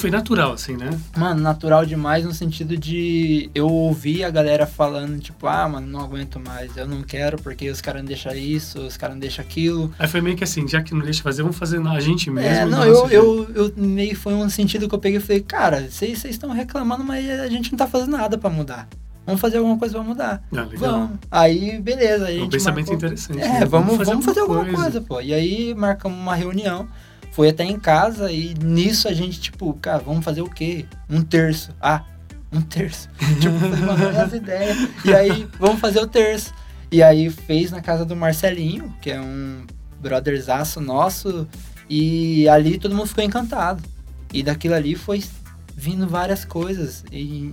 Foi 0.00 0.10
natural, 0.10 0.52
assim, 0.52 0.78
né? 0.78 0.98
Mano, 1.14 1.42
natural 1.42 1.84
demais 1.84 2.24
no 2.24 2.32
sentido 2.32 2.74
de 2.74 3.50
eu 3.54 3.68
ouvir 3.68 4.24
a 4.24 4.30
galera 4.30 4.66
falando, 4.66 5.20
tipo, 5.20 5.46
ah, 5.46 5.68
mano, 5.68 5.86
não 5.86 6.00
aguento 6.00 6.40
mais, 6.40 6.74
eu 6.74 6.88
não 6.88 7.02
quero 7.02 7.36
porque 7.36 7.68
os 7.68 7.82
caras 7.82 8.00
não 8.00 8.06
deixam 8.06 8.34
isso, 8.34 8.80
os 8.80 8.96
caras 8.96 9.14
não 9.14 9.20
deixam 9.20 9.44
aquilo. 9.44 9.92
Aí 9.98 10.08
foi 10.08 10.22
meio 10.22 10.36
que 10.36 10.42
assim, 10.42 10.66
já 10.66 10.82
que 10.82 10.94
não 10.94 11.02
deixa 11.02 11.22
fazer, 11.22 11.42
vamos 11.42 11.58
fazer 11.58 11.86
a 11.86 12.00
gente 12.00 12.30
mesmo. 12.30 12.48
É, 12.48 12.64
não, 12.64 12.82
eu, 12.82 13.10
eu, 13.10 13.50
eu 13.54 13.72
meio 13.76 14.16
foi 14.16 14.32
um 14.32 14.48
sentido 14.48 14.88
que 14.88 14.94
eu 14.94 14.98
peguei 14.98 15.18
e 15.18 15.20
falei, 15.20 15.42
cara, 15.42 15.86
vocês 15.90 16.24
estão 16.24 16.50
reclamando, 16.50 17.04
mas 17.04 17.28
a 17.28 17.48
gente 17.48 17.70
não 17.70 17.76
tá 17.76 17.86
fazendo 17.86 18.12
nada 18.12 18.38
pra 18.38 18.48
mudar. 18.48 18.88
Vamos 19.26 19.40
fazer 19.40 19.58
alguma 19.58 19.78
coisa 19.78 19.94
pra 19.94 20.02
mudar. 20.02 20.42
Ah, 20.52 20.62
legal. 20.62 20.78
Vamos. 20.92 21.18
Aí, 21.30 21.80
beleza. 21.80 22.26
A 22.26 22.30
É 22.30 22.34
gente 22.34 22.46
um 22.46 22.50
pensamento 22.50 22.86
marcou- 22.88 22.96
interessante. 22.96 23.40
É, 23.40 23.60
né? 23.60 23.64
vamos, 23.66 23.96
vamos 24.06 24.24
fazer, 24.24 24.40
alguma 24.40 24.64
coisa. 24.64 24.76
coisa. 24.82 25.00
pô. 25.00 25.20
E 25.20 25.32
aí 25.34 25.74
marcamos 25.74 26.18
uma 26.18 26.34
reunião, 26.34 26.88
foi 27.32 27.48
até 27.50 27.64
em 27.64 27.78
casa 27.78 28.32
e 28.32 28.54
nisso 28.54 29.06
a 29.08 29.12
gente, 29.12 29.40
tipo, 29.40 29.72
cara, 29.74 29.98
vamos 29.98 30.24
fazer 30.24 30.40
o 30.42 30.48
quê? 30.50 30.84
Um 31.08 31.22
terço. 31.22 31.70
Ah, 31.80 32.02
um 32.52 32.60
terço. 32.60 33.08
tipo, 33.40 33.54
as 34.20 34.32
ideias. 34.32 34.76
E 35.04 35.14
aí, 35.14 35.46
vamos 35.58 35.80
fazer 35.80 36.00
o 36.00 36.06
terço. 36.06 36.52
E 36.90 37.00
aí 37.02 37.30
fez 37.30 37.70
na 37.70 37.80
casa 37.80 38.04
do 38.04 38.16
Marcelinho, 38.16 38.92
que 39.00 39.10
é 39.12 39.20
um 39.20 39.64
brotherzaço 40.00 40.80
nosso, 40.80 41.46
e 41.88 42.48
ali 42.48 42.78
todo 42.78 42.94
mundo 42.96 43.06
ficou 43.06 43.22
encantado. 43.22 43.80
E 44.32 44.42
daquilo 44.42 44.74
ali 44.74 44.96
foi 44.96 45.22
vindo 45.76 46.08
várias 46.08 46.44
coisas. 46.44 47.04
E, 47.12 47.52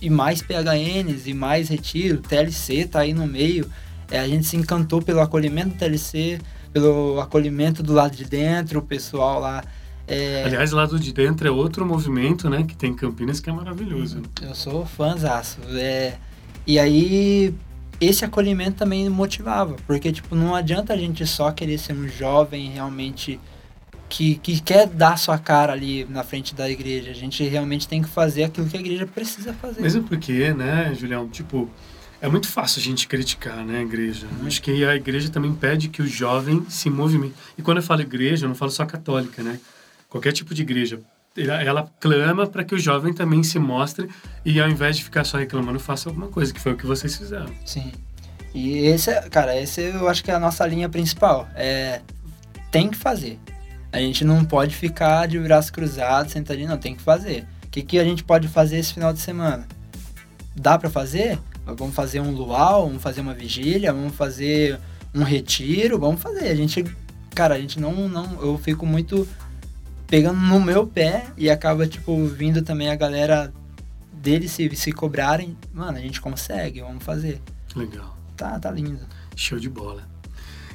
e 0.00 0.10
mais 0.10 0.42
PHNs, 0.42 1.26
e 1.26 1.34
mais 1.34 1.68
retiro, 1.68 2.18
TLC 2.18 2.86
tá 2.86 3.00
aí 3.00 3.12
no 3.12 3.26
meio. 3.26 3.68
É, 4.10 4.18
a 4.18 4.28
gente 4.28 4.46
se 4.46 4.56
encantou 4.56 5.00
pelo 5.00 5.20
acolhimento 5.20 5.70
do 5.70 5.74
TLC, 5.76 6.38
pelo 6.72 7.20
acolhimento 7.20 7.82
do 7.82 7.92
lado 7.92 8.16
de 8.16 8.24
dentro, 8.24 8.80
o 8.80 8.82
pessoal 8.82 9.40
lá. 9.40 9.64
é, 10.06 10.44
Aliás, 10.44 10.72
lado 10.72 10.98
de 10.98 11.12
dentro 11.12 11.46
é 11.48 11.50
outro 11.50 11.86
movimento, 11.86 12.50
né? 12.50 12.64
Que 12.64 12.76
tem 12.76 12.90
em 12.90 12.94
Campinas 12.94 13.40
que 13.40 13.48
é 13.48 13.52
maravilhoso. 13.52 14.22
eu 14.42 14.54
sou 14.54 14.84
fãzaço. 14.84 15.58
É, 15.70 16.16
e 16.66 16.78
aí, 16.78 17.54
esse 18.00 18.24
acolhimento 18.24 18.78
também 18.78 19.08
motivava, 19.08 19.76
porque, 19.86 20.12
tipo, 20.12 20.34
não 20.34 20.54
adianta 20.54 20.92
a 20.92 20.96
gente 20.96 21.26
só 21.26 21.50
querer 21.52 21.78
ser 21.78 21.94
um 21.94 22.08
jovem 22.08 22.70
realmente 22.70 23.40
que, 24.08 24.36
que 24.36 24.60
quer 24.60 24.86
dar 24.86 25.18
sua 25.18 25.38
cara 25.38 25.72
ali 25.72 26.04
na 26.08 26.22
frente 26.22 26.54
da 26.54 26.68
igreja. 26.70 27.10
A 27.10 27.14
gente 27.14 27.42
realmente 27.44 27.88
tem 27.88 28.02
que 28.02 28.08
fazer 28.08 28.44
aquilo 28.44 28.68
que 28.68 28.76
a 28.76 28.80
igreja 28.80 29.06
precisa 29.06 29.52
fazer. 29.54 29.80
Mesmo 29.80 30.04
porque, 30.04 30.52
né, 30.52 30.94
Julião, 30.94 31.28
tipo, 31.28 31.68
é 32.20 32.28
muito 32.28 32.48
fácil 32.48 32.80
a 32.80 32.82
gente 32.82 33.08
criticar, 33.08 33.64
né, 33.64 33.78
a 33.78 33.82
igreja. 33.82 34.26
Acho 34.46 34.62
que 34.62 34.84
a 34.84 34.94
igreja 34.94 35.28
também 35.28 35.52
pede 35.52 35.88
que 35.88 36.00
o 36.02 36.06
jovem 36.06 36.64
se 36.68 36.88
movimente. 36.88 37.34
E 37.58 37.62
quando 37.62 37.78
eu 37.78 37.82
falo 37.82 38.02
igreja, 38.02 38.44
eu 38.44 38.48
não 38.48 38.56
falo 38.56 38.70
só 38.70 38.86
católica, 38.86 39.42
né? 39.42 39.58
Qualquer 40.08 40.32
tipo 40.32 40.54
de 40.54 40.62
igreja. 40.62 41.00
Ela, 41.36 41.62
ela 41.62 41.90
clama 41.98 42.46
para 42.46 42.62
que 42.62 42.74
o 42.74 42.78
jovem 42.78 43.12
também 43.12 43.42
se 43.42 43.58
mostre 43.58 44.08
e 44.44 44.60
ao 44.60 44.68
invés 44.68 44.96
de 44.96 45.02
ficar 45.02 45.24
só 45.24 45.36
reclamando, 45.36 45.80
faça 45.80 46.08
alguma 46.08 46.28
coisa, 46.28 46.54
que 46.54 46.60
foi 46.60 46.72
o 46.72 46.76
que 46.76 46.86
vocês 46.86 47.16
fizeram. 47.16 47.52
Sim. 47.66 47.90
E 48.54 48.86
esse, 48.86 49.10
é- 49.10 49.28
cara, 49.28 49.60
esse 49.60 49.80
eu 49.80 50.08
acho 50.08 50.22
que 50.22 50.30
é 50.30 50.34
a 50.34 50.38
nossa 50.38 50.64
linha 50.64 50.88
principal. 50.88 51.48
É, 51.56 52.00
tem 52.70 52.88
que 52.88 52.96
fazer. 52.96 53.38
A 53.94 53.98
gente 54.00 54.24
não 54.24 54.44
pode 54.44 54.74
ficar 54.74 55.28
de 55.28 55.38
braços 55.38 55.70
cruzados, 55.70 56.32
sentadinho, 56.32 56.68
não, 56.68 56.76
tem 56.76 56.96
que 56.96 57.00
fazer. 57.00 57.46
O 57.64 57.68
que, 57.68 57.80
que 57.80 57.96
a 57.96 58.02
gente 58.02 58.24
pode 58.24 58.48
fazer 58.48 58.78
esse 58.78 58.92
final 58.92 59.12
de 59.12 59.20
semana? 59.20 59.68
Dá 60.52 60.76
pra 60.76 60.90
fazer? 60.90 61.38
Vamos 61.64 61.94
fazer 61.94 62.18
um 62.18 62.32
luau, 62.32 62.88
vamos 62.88 63.00
fazer 63.00 63.20
uma 63.20 63.32
vigília, 63.32 63.92
vamos 63.92 64.16
fazer 64.16 64.80
um 65.14 65.22
retiro, 65.22 65.96
vamos 65.96 66.20
fazer. 66.20 66.48
A 66.48 66.56
gente, 66.56 66.84
cara, 67.36 67.54
a 67.54 67.60
gente 67.60 67.78
não, 67.78 68.08
não, 68.08 68.42
eu 68.42 68.58
fico 68.58 68.84
muito 68.84 69.28
pegando 70.08 70.40
no 70.40 70.58
meu 70.58 70.88
pé 70.88 71.26
e 71.36 71.48
acaba, 71.48 71.86
tipo, 71.86 72.26
vindo 72.26 72.62
também 72.62 72.90
a 72.90 72.96
galera 72.96 73.54
deles 74.12 74.50
se, 74.50 74.74
se 74.74 74.90
cobrarem. 74.90 75.56
Mano, 75.72 75.98
a 75.98 76.00
gente 76.00 76.20
consegue, 76.20 76.80
vamos 76.80 77.04
fazer. 77.04 77.40
Legal. 77.76 78.18
Tá, 78.36 78.58
tá 78.58 78.72
lindo. 78.72 79.06
Show 79.36 79.60
de 79.60 79.68
bola. 79.68 80.13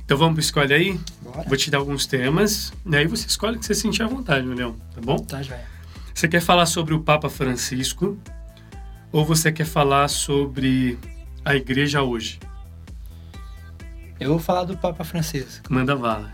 Então 0.10 0.18
vamos 0.18 0.34
pro 0.34 0.42
escolhe 0.42 0.74
aí? 0.74 1.00
Bora. 1.22 1.44
Vou 1.48 1.56
te 1.56 1.70
dar 1.70 1.78
alguns 1.78 2.08
temas, 2.08 2.74
e 2.84 2.96
aí 2.96 3.06
você 3.06 3.28
escolhe 3.28 3.58
o 3.58 3.60
que 3.60 3.66
você 3.68 3.76
sentir 3.76 4.02
à 4.02 4.08
vontade, 4.08 4.44
Julião, 4.44 4.76
tá 4.96 5.00
bom? 5.00 5.18
Tá, 5.18 5.44
joia. 5.44 5.64
Você 6.12 6.28
quer 6.28 6.42
falar 6.42 6.66
sobre 6.66 6.96
o 6.96 7.02
Papa 7.02 7.30
Francisco 7.30 8.18
ou 9.12 9.24
você 9.24 9.52
quer 9.52 9.68
falar 9.68 10.08
sobre 10.08 10.98
a 11.46 11.54
igreja 11.54 12.02
hoje? 12.02 12.40
Eu 14.20 14.32
vou 14.32 14.40
falar 14.40 14.64
do 14.64 14.76
Papa 14.76 15.04
Francisco. 15.04 15.72
Manda 15.72 15.96
bala. 15.96 16.34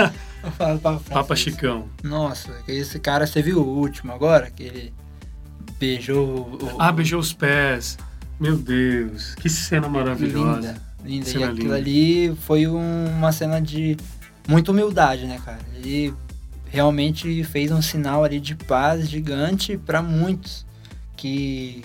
Vou 0.40 0.52
falar 0.52 0.72
do 0.72 0.80
Papa 0.80 0.96
Francisco. 1.04 1.12
Papa 1.12 1.36
Chicão. 1.36 1.88
Nossa, 2.02 2.64
esse 2.66 2.98
cara, 2.98 3.26
você 3.26 3.42
viu 3.42 3.60
o 3.60 3.68
último 3.68 4.14
agora? 4.14 4.50
Que 4.50 4.62
ele 4.62 4.94
beijou 5.78 6.58
o... 6.58 6.76
Ah, 6.78 6.90
beijou 6.90 7.20
os 7.20 7.34
pés. 7.34 7.98
Meu 8.40 8.56
Deus, 8.56 9.34
que 9.34 9.50
cena 9.50 9.90
maravilhosa. 9.90 10.68
Linda, 10.68 10.89
linda. 11.04 11.28
E 11.28 11.32
Cena 11.32 11.46
aquilo 11.46 11.62
linda. 11.64 11.76
ali 11.76 12.34
foi 12.42 12.66
um- 12.66 13.06
uma 13.16 13.32
cena 13.32 13.60
de 13.60 13.96
muita 14.48 14.70
humildade, 14.72 15.26
né, 15.26 15.40
cara? 15.44 15.58
Ele 15.76 16.14
realmente 16.68 17.42
fez 17.44 17.70
um 17.72 17.82
sinal 17.82 18.22
ali 18.24 18.38
de 18.40 18.54
paz 18.54 19.08
gigante 19.08 19.76
para 19.76 20.00
muitos 20.02 20.64
que 21.16 21.82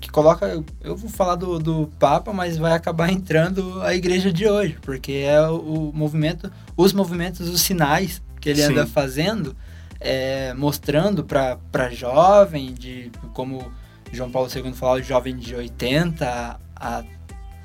que 0.00 0.10
coloca 0.10 0.62
eu 0.84 0.94
vou 0.96 1.10
falar 1.10 1.34
do, 1.34 1.58
do 1.58 1.90
Papa 1.98 2.32
mas 2.32 2.56
vai 2.56 2.72
acabar 2.72 3.10
entrando 3.10 3.80
a 3.82 3.94
igreja 3.94 4.32
de 4.32 4.46
hoje 4.48 4.76
porque 4.82 5.12
é 5.26 5.40
o, 5.48 5.88
o 5.90 5.92
movimento 5.94 6.50
os 6.76 6.92
movimentos 6.92 7.48
os 7.48 7.60
sinais 7.60 8.22
que 8.40 8.48
ele 8.48 8.62
Sim. 8.62 8.72
anda 8.72 8.86
fazendo 8.86 9.54
é, 10.00 10.54
mostrando 10.54 11.24
para 11.24 11.90
jovem 11.90 12.72
de 12.72 13.10
como 13.34 13.70
João 14.12 14.30
Paulo 14.30 14.48
II 14.54 14.72
falou 14.72 15.02
jovem 15.02 15.36
de 15.36 15.54
80 15.54 16.26
a, 16.26 16.58
a 16.98 17.04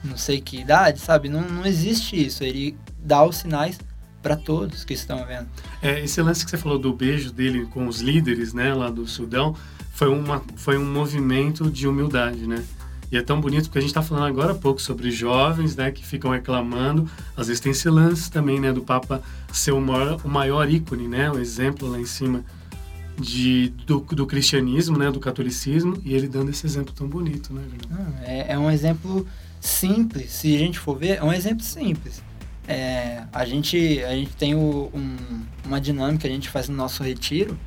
não 0.03 0.17
sei 0.17 0.41
que 0.41 0.59
idade 0.59 0.99
sabe 0.99 1.29
não, 1.29 1.41
não 1.41 1.65
existe 1.65 2.25
isso 2.25 2.43
ele 2.43 2.77
dá 3.03 3.23
os 3.23 3.37
sinais 3.37 3.79
para 4.21 4.35
todos 4.35 4.83
que 4.83 4.93
estão 4.93 5.25
vendo. 5.25 5.47
É, 5.81 6.03
esse 6.03 6.21
lance 6.21 6.45
que 6.45 6.51
você 6.51 6.57
falou 6.57 6.77
do 6.77 6.93
beijo 6.93 7.31
dele 7.31 7.65
com 7.65 7.87
os 7.87 8.01
líderes, 8.01 8.53
né, 8.53 8.73
lá 8.73 8.89
do 8.89 9.07
Sudão, 9.07 9.55
foi, 9.93 10.09
uma, 10.09 10.43
foi 10.55 10.77
um 10.77 10.85
movimento 10.85 11.69
de 11.69 11.87
humildade, 11.87 12.47
né? 12.47 12.63
E 13.11 13.17
é 13.17 13.21
tão 13.21 13.41
bonito 13.41 13.65
porque 13.65 13.79
a 13.79 13.81
gente 13.81 13.89
está 13.89 14.01
falando 14.01 14.25
agora 14.25 14.53
há 14.53 14.55
pouco 14.55 14.81
sobre 14.81 15.11
jovens, 15.11 15.75
né, 15.75 15.91
que 15.91 16.05
ficam 16.05 16.31
reclamando. 16.31 17.09
Às 17.35 17.47
vezes 17.47 17.59
tem 17.59 17.71
esse 17.71 17.89
lance 17.89 18.31
também, 18.31 18.59
né, 18.59 18.71
do 18.71 18.81
Papa 18.81 19.21
ser 19.51 19.71
o 19.71 19.81
maior, 19.81 20.21
o 20.23 20.29
maior 20.29 20.69
ícone, 20.69 21.07
né, 21.07 21.29
o 21.29 21.37
exemplo 21.37 21.89
lá 21.89 21.99
em 21.99 22.05
cima 22.05 22.43
de, 23.19 23.69
do, 23.85 23.99
do 23.99 24.25
cristianismo, 24.25 24.97
né, 24.97 25.11
do 25.11 25.19
catolicismo, 25.19 25.99
e 26.05 26.13
ele 26.13 26.27
dando 26.27 26.51
esse 26.51 26.65
exemplo 26.65 26.93
tão 26.93 27.07
bonito, 27.07 27.53
né? 27.53 27.61
É, 28.23 28.53
é 28.53 28.57
um 28.57 28.71
exemplo 28.71 29.27
simples, 29.61 30.33
se 30.33 30.53
a 30.53 30.59
gente 30.59 30.77
for 30.77 30.97
ver, 30.97 31.19
é 31.19 31.23
um 31.23 31.31
exemplo 31.31 31.63
simples 31.63 32.21
é, 32.67 33.23
a, 33.33 33.43
gente, 33.43 34.03
a 34.03 34.11
gente 34.11 34.35
tem 34.35 34.55
o, 34.55 34.89
um, 34.93 35.17
uma 35.65 35.81
dinâmica 35.81 36.21
que 36.21 36.27
a 36.27 36.31
gente 36.31 36.49
faz 36.49 36.69
no 36.69 36.75
nosso 36.75 37.03
retiro 37.03 37.59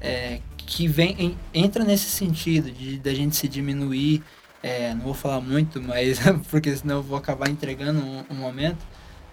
é, 0.00 0.40
que 0.56 0.88
vem, 0.88 1.14
em, 1.18 1.38
entra 1.54 1.84
nesse 1.84 2.10
sentido 2.10 2.70
de 2.70 2.98
da 2.98 3.14
gente 3.14 3.36
se 3.36 3.46
diminuir. 3.46 4.22
É, 4.60 4.92
não 4.94 5.02
vou 5.02 5.14
falar 5.14 5.40
muito, 5.40 5.80
mas 5.80 6.18
porque 6.50 6.74
senão 6.74 6.96
eu 6.96 7.02
vou 7.02 7.16
acabar 7.16 7.48
entregando 7.48 8.00
um, 8.00 8.24
um 8.30 8.34
momento. 8.34 8.84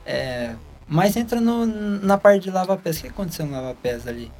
É, 0.05 0.55
mas 0.88 1.15
entra 1.15 1.41
no, 1.41 1.65
na 1.65 2.17
parte 2.17 2.43
de 2.43 2.51
lava-pés. 2.51 3.00
O 3.00 3.01
que 3.01 3.07
aconteceu 3.07 3.45
no 3.45 3.53
lava-pés 3.53 4.07
ali? 4.07 4.31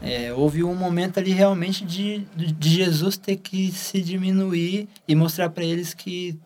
É, 0.00 0.32
houve 0.32 0.62
um 0.62 0.76
momento 0.76 1.18
ali 1.18 1.32
realmente 1.32 1.84
de, 1.84 2.18
de 2.36 2.68
Jesus 2.68 3.16
ter 3.16 3.36
que 3.36 3.72
se 3.72 4.00
diminuir 4.00 4.88
e 5.08 5.14
mostrar 5.16 5.50
para 5.50 5.64
eles 5.64 5.92
que 5.92 6.38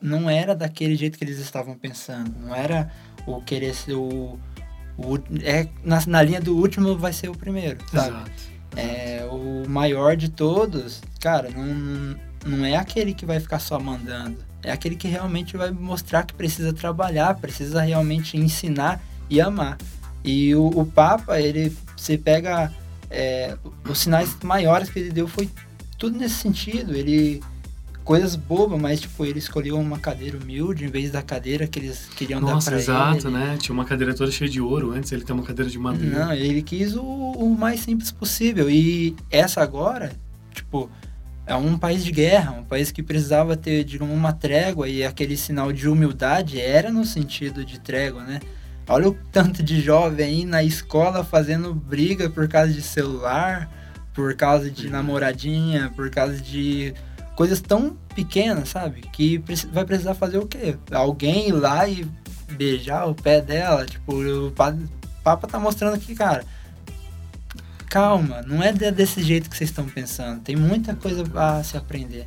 não 0.00 0.28
era 0.30 0.54
daquele 0.54 0.96
jeito 0.96 1.18
que 1.18 1.24
eles 1.24 1.38
estavam 1.38 1.76
pensando. 1.76 2.32
Não 2.38 2.54
era 2.54 2.90
o 3.26 3.40
querer 3.42 3.74
ser 3.74 3.94
o. 3.94 4.38
o 4.96 5.16
é, 5.42 5.68
na, 5.82 6.04
na 6.06 6.22
linha 6.22 6.40
do 6.40 6.56
último 6.56 6.96
vai 6.96 7.12
ser 7.12 7.28
o 7.28 7.36
primeiro, 7.36 7.78
sabe? 7.90 8.08
Exato. 8.08 8.58
É, 8.76 9.26
o 9.30 9.68
maior 9.68 10.16
de 10.16 10.28
todos, 10.28 11.02
cara, 11.20 11.50
não, 11.50 12.16
não 12.46 12.64
é 12.64 12.76
aquele 12.76 13.14
que 13.14 13.26
vai 13.26 13.40
ficar 13.40 13.58
só 13.58 13.78
mandando. 13.80 14.38
É 14.62 14.70
aquele 14.70 14.96
que 14.96 15.08
realmente 15.08 15.56
vai 15.56 15.70
mostrar 15.70 16.24
que 16.24 16.34
precisa 16.34 16.72
trabalhar, 16.72 17.34
precisa 17.36 17.80
realmente 17.80 18.36
ensinar 18.36 19.00
e 19.30 19.40
amar. 19.40 19.78
E 20.24 20.54
o, 20.54 20.66
o 20.66 20.86
Papa, 20.86 21.40
ele 21.40 21.76
se 21.96 22.18
pega. 22.18 22.72
É, 23.10 23.56
os 23.88 24.00
sinais 24.00 24.36
maiores 24.42 24.90
que 24.90 24.98
ele 24.98 25.10
deu 25.10 25.26
foi 25.26 25.48
tudo 25.96 26.18
nesse 26.18 26.34
sentido. 26.34 26.94
Ele 26.94 27.42
coisas 28.08 28.34
bobas, 28.34 28.80
mas 28.80 29.02
tipo, 29.02 29.22
ele 29.26 29.38
escolheu 29.38 29.78
uma 29.78 29.98
cadeira 29.98 30.38
humilde 30.38 30.82
em 30.82 30.88
vez 30.88 31.10
da 31.10 31.20
cadeira 31.20 31.66
que 31.66 31.78
eles 31.78 32.08
queriam 32.16 32.40
Nossa, 32.40 32.70
dar 32.70 32.76
pra 32.76 32.80
exato, 32.80 33.28
ele. 33.28 33.36
né? 33.36 33.58
Tinha 33.60 33.74
uma 33.74 33.84
cadeira 33.84 34.14
toda 34.14 34.30
cheia 34.30 34.48
de 34.48 34.62
ouro 34.62 34.92
antes, 34.92 35.12
ele 35.12 35.24
tem 35.24 35.34
uma 35.36 35.44
cadeira 35.44 35.70
de 35.70 35.78
madeira. 35.78 36.18
Não, 36.24 36.32
ele 36.32 36.62
quis 36.62 36.96
o, 36.96 37.02
o 37.02 37.54
mais 37.54 37.80
simples 37.80 38.10
possível. 38.10 38.70
E 38.70 39.14
essa 39.30 39.60
agora, 39.60 40.12
tipo, 40.54 40.90
é 41.44 41.54
um 41.54 41.76
país 41.76 42.02
de 42.02 42.10
guerra, 42.10 42.52
um 42.52 42.64
país 42.64 42.90
que 42.90 43.02
precisava 43.02 43.54
ter, 43.58 43.84
digamos, 43.84 44.16
uma 44.16 44.32
trégua 44.32 44.88
e 44.88 45.04
aquele 45.04 45.36
sinal 45.36 45.70
de 45.70 45.86
humildade 45.86 46.58
era 46.58 46.90
no 46.90 47.04
sentido 47.04 47.62
de 47.62 47.78
trégua, 47.78 48.24
né? 48.24 48.40
Olha 48.88 49.10
o 49.10 49.16
tanto 49.30 49.62
de 49.62 49.82
jovem 49.82 50.24
aí 50.24 50.44
na 50.46 50.64
escola 50.64 51.22
fazendo 51.22 51.74
briga 51.74 52.30
por 52.30 52.48
causa 52.48 52.72
de 52.72 52.80
celular, 52.80 53.70
por 54.14 54.34
causa 54.34 54.70
de 54.70 54.88
namoradinha, 54.88 55.92
por 55.94 56.08
causa 56.08 56.40
de 56.40 56.94
coisas 57.38 57.60
tão 57.60 57.96
pequenas, 58.16 58.70
sabe? 58.70 59.02
Que 59.12 59.40
vai 59.72 59.84
precisar 59.84 60.14
fazer 60.14 60.38
o 60.38 60.46
quê? 60.46 60.76
Alguém 60.90 61.50
ir 61.50 61.52
lá 61.52 61.88
e 61.88 62.04
beijar 62.50 63.06
o 63.06 63.14
pé 63.14 63.40
dela. 63.40 63.86
Tipo, 63.86 64.16
o 64.48 64.50
Papa 65.22 65.46
tá 65.46 65.56
mostrando 65.56 65.94
aqui, 65.94 66.16
cara. 66.16 66.44
Calma, 67.88 68.42
não 68.42 68.60
é 68.60 68.72
desse 68.72 69.22
jeito 69.22 69.48
que 69.48 69.56
vocês 69.56 69.70
estão 69.70 69.86
pensando. 69.86 70.40
Tem 70.40 70.56
muita 70.56 70.96
coisa 70.96 71.22
a 71.36 71.62
se 71.62 71.76
aprender. 71.76 72.26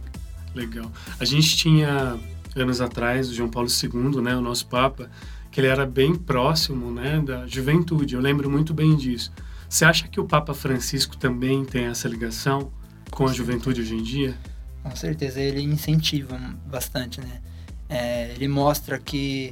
Legal. 0.55 0.89
A 1.19 1.25
gente 1.25 1.57
tinha, 1.57 2.17
anos 2.55 2.79
atrás, 2.79 3.27
o 3.27 3.33
João 3.33 3.49
Paulo 3.49 3.67
II, 3.67 4.21
né, 4.21 4.33
o 4.33 4.41
nosso 4.41 4.65
Papa, 4.67 5.09
que 5.51 5.59
ele 5.59 5.67
era 5.67 5.85
bem 5.85 6.15
próximo 6.15 6.89
né, 6.89 7.19
da 7.19 7.45
juventude. 7.45 8.15
Eu 8.15 8.21
lembro 8.21 8.49
muito 8.49 8.73
bem 8.73 8.95
disso. 8.95 9.29
Você 9.67 9.83
acha 9.83 10.07
que 10.07 10.21
o 10.21 10.25
Papa 10.25 10.53
Francisco 10.53 11.17
também 11.17 11.65
tem 11.65 11.87
essa 11.87 12.07
ligação 12.07 12.71
com 13.09 13.27
a 13.27 13.33
juventude 13.33 13.81
hoje 13.81 13.95
em 13.95 14.01
dia? 14.01 14.37
Com 14.83 14.95
certeza, 14.95 15.39
ele 15.39 15.61
incentiva 15.61 16.39
bastante, 16.65 17.21
né? 17.21 17.41
É, 17.87 18.31
ele 18.33 18.47
mostra 18.47 18.97
que, 18.97 19.51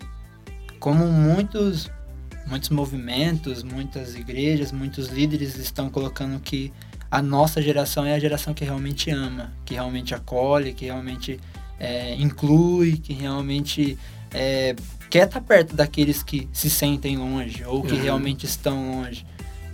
como 0.79 1.05
muitos, 1.07 1.89
muitos 2.47 2.69
movimentos, 2.69 3.63
muitas 3.63 4.15
igrejas, 4.15 4.71
muitos 4.71 5.07
líderes 5.09 5.57
estão 5.57 5.89
colocando 5.89 6.39
que 6.39 6.73
a 7.11 7.21
nossa 7.21 7.61
geração 7.61 8.05
é 8.05 8.13
a 8.13 8.19
geração 8.19 8.53
que 8.53 8.63
realmente 8.63 9.09
ama, 9.09 9.51
que 9.65 9.73
realmente 9.73 10.13
acolhe, 10.13 10.73
que 10.73 10.85
realmente 10.85 11.39
é, 11.79 12.15
inclui, 12.15 12.97
que 12.97 13.13
realmente 13.13 13.97
é, 14.31 14.75
quer 15.09 15.25
estar 15.25 15.41
perto 15.41 15.75
daqueles 15.75 16.21
que 16.21 16.47
se 16.53 16.69
sentem 16.69 17.17
longe 17.17 17.63
ou 17.65 17.81
que 17.81 17.93
uhum. 17.93 18.01
realmente 18.01 18.45
estão 18.45 18.91
longe. 18.91 19.25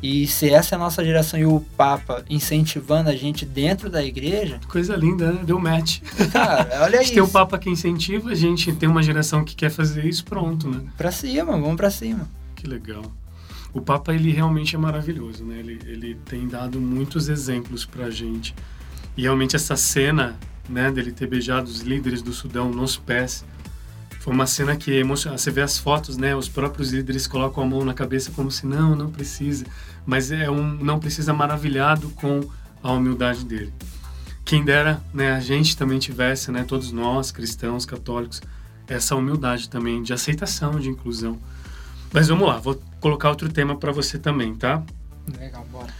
E 0.05 0.27
se 0.27 0.51
essa 0.51 0.75
é 0.75 0.77
a 0.77 0.79
nossa 0.79 1.03
geração 1.03 1.39
e 1.39 1.47
o 1.47 1.59
Papa 1.75 2.23
incentivando 2.29 3.09
a 3.09 3.15
gente 3.15 3.43
dentro 3.43 3.89
da 3.89 4.05
igreja. 4.05 4.59
Coisa 4.67 4.95
linda, 4.95 5.31
né? 5.31 5.43
Deu 5.43 5.57
match. 5.59 5.99
Cara, 6.31 6.69
olha 6.85 6.89
isso. 6.89 6.99
a 6.99 7.01
gente 7.01 7.13
tem 7.15 7.23
um 7.23 7.27
Papa 7.27 7.57
que 7.57 7.71
incentiva, 7.71 8.29
a 8.29 8.35
gente 8.35 8.71
tem 8.71 8.87
uma 8.87 9.01
geração 9.01 9.43
que 9.43 9.55
quer 9.55 9.71
fazer 9.71 10.05
isso, 10.05 10.23
pronto, 10.23 10.69
né? 10.69 10.83
Pra 10.95 11.11
cima, 11.11 11.53
vamos 11.53 11.75
pra 11.75 11.89
cima. 11.89 12.29
Que 12.55 12.67
legal. 12.67 13.01
O 13.73 13.81
Papa, 13.81 14.13
ele 14.13 14.31
realmente 14.31 14.75
é 14.75 14.77
maravilhoso, 14.77 15.43
né? 15.43 15.57
Ele, 15.57 15.81
ele 15.87 16.15
tem 16.23 16.47
dado 16.47 16.79
muitos 16.79 17.27
exemplos 17.27 17.83
pra 17.83 18.11
gente. 18.11 18.53
E 19.17 19.23
realmente 19.23 19.55
essa 19.55 19.75
cena, 19.75 20.37
né, 20.69 20.91
dele 20.91 21.13
ter 21.13 21.25
beijado 21.25 21.67
os 21.67 21.79
líderes 21.79 22.21
do 22.21 22.31
Sudão 22.31 22.69
nos 22.69 22.95
pés, 22.95 23.43
foi 24.25 24.33
uma 24.33 24.47
cena 24.47 24.75
que 24.75 24.91
emociona. 24.91 25.37
Você 25.37 25.51
vê 25.51 25.61
as 25.61 25.77
fotos, 25.77 26.17
né? 26.17 26.35
Os 26.35 26.49
próprios 26.49 26.91
líderes 26.91 27.27
colocam 27.27 27.63
a 27.63 27.67
mão 27.67 27.85
na 27.85 27.93
cabeça 27.93 28.31
como 28.35 28.49
se 28.49 28.65
não, 28.65 28.95
não 28.95 29.11
precisa. 29.11 29.65
Mas 30.05 30.31
é 30.31 30.49
um 30.49 30.61
não 30.61 30.99
precisa 30.99 31.33
maravilhado 31.33 32.09
com 32.11 32.41
a 32.83 32.91
humildade 32.91 33.43
dele. 33.45 33.73
Quem 34.43 34.63
dera, 34.63 35.01
né? 35.13 35.31
A 35.31 35.39
gente 35.39 35.75
também 35.75 35.97
tivesse, 35.97 36.51
né? 36.51 36.63
Todos 36.63 36.91
nós, 36.91 37.31
cristãos, 37.31 37.85
católicos, 37.85 38.41
essa 38.87 39.15
humildade 39.15 39.69
também 39.69 40.03
de 40.03 40.13
aceitação, 40.13 40.79
de 40.79 40.89
inclusão. 40.89 41.39
Mas 42.13 42.27
vamos 42.27 42.47
lá, 42.47 42.57
vou 42.57 42.81
colocar 42.99 43.29
outro 43.29 43.51
tema 43.51 43.75
para 43.75 43.91
você 43.91 44.19
também, 44.19 44.53
tá? 44.53 44.83
Legal, 45.37 45.65
bora. 45.71 45.91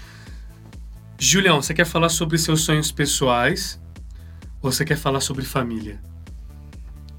Julião, 1.18 1.62
você 1.62 1.74
quer 1.74 1.86
falar 1.86 2.10
sobre 2.10 2.38
seus 2.38 2.62
sonhos 2.62 2.92
pessoais 2.92 3.80
ou 4.62 4.72
você 4.72 4.86
quer 4.86 4.98
falar 4.98 5.22
sobre 5.22 5.44
família? 5.44 6.00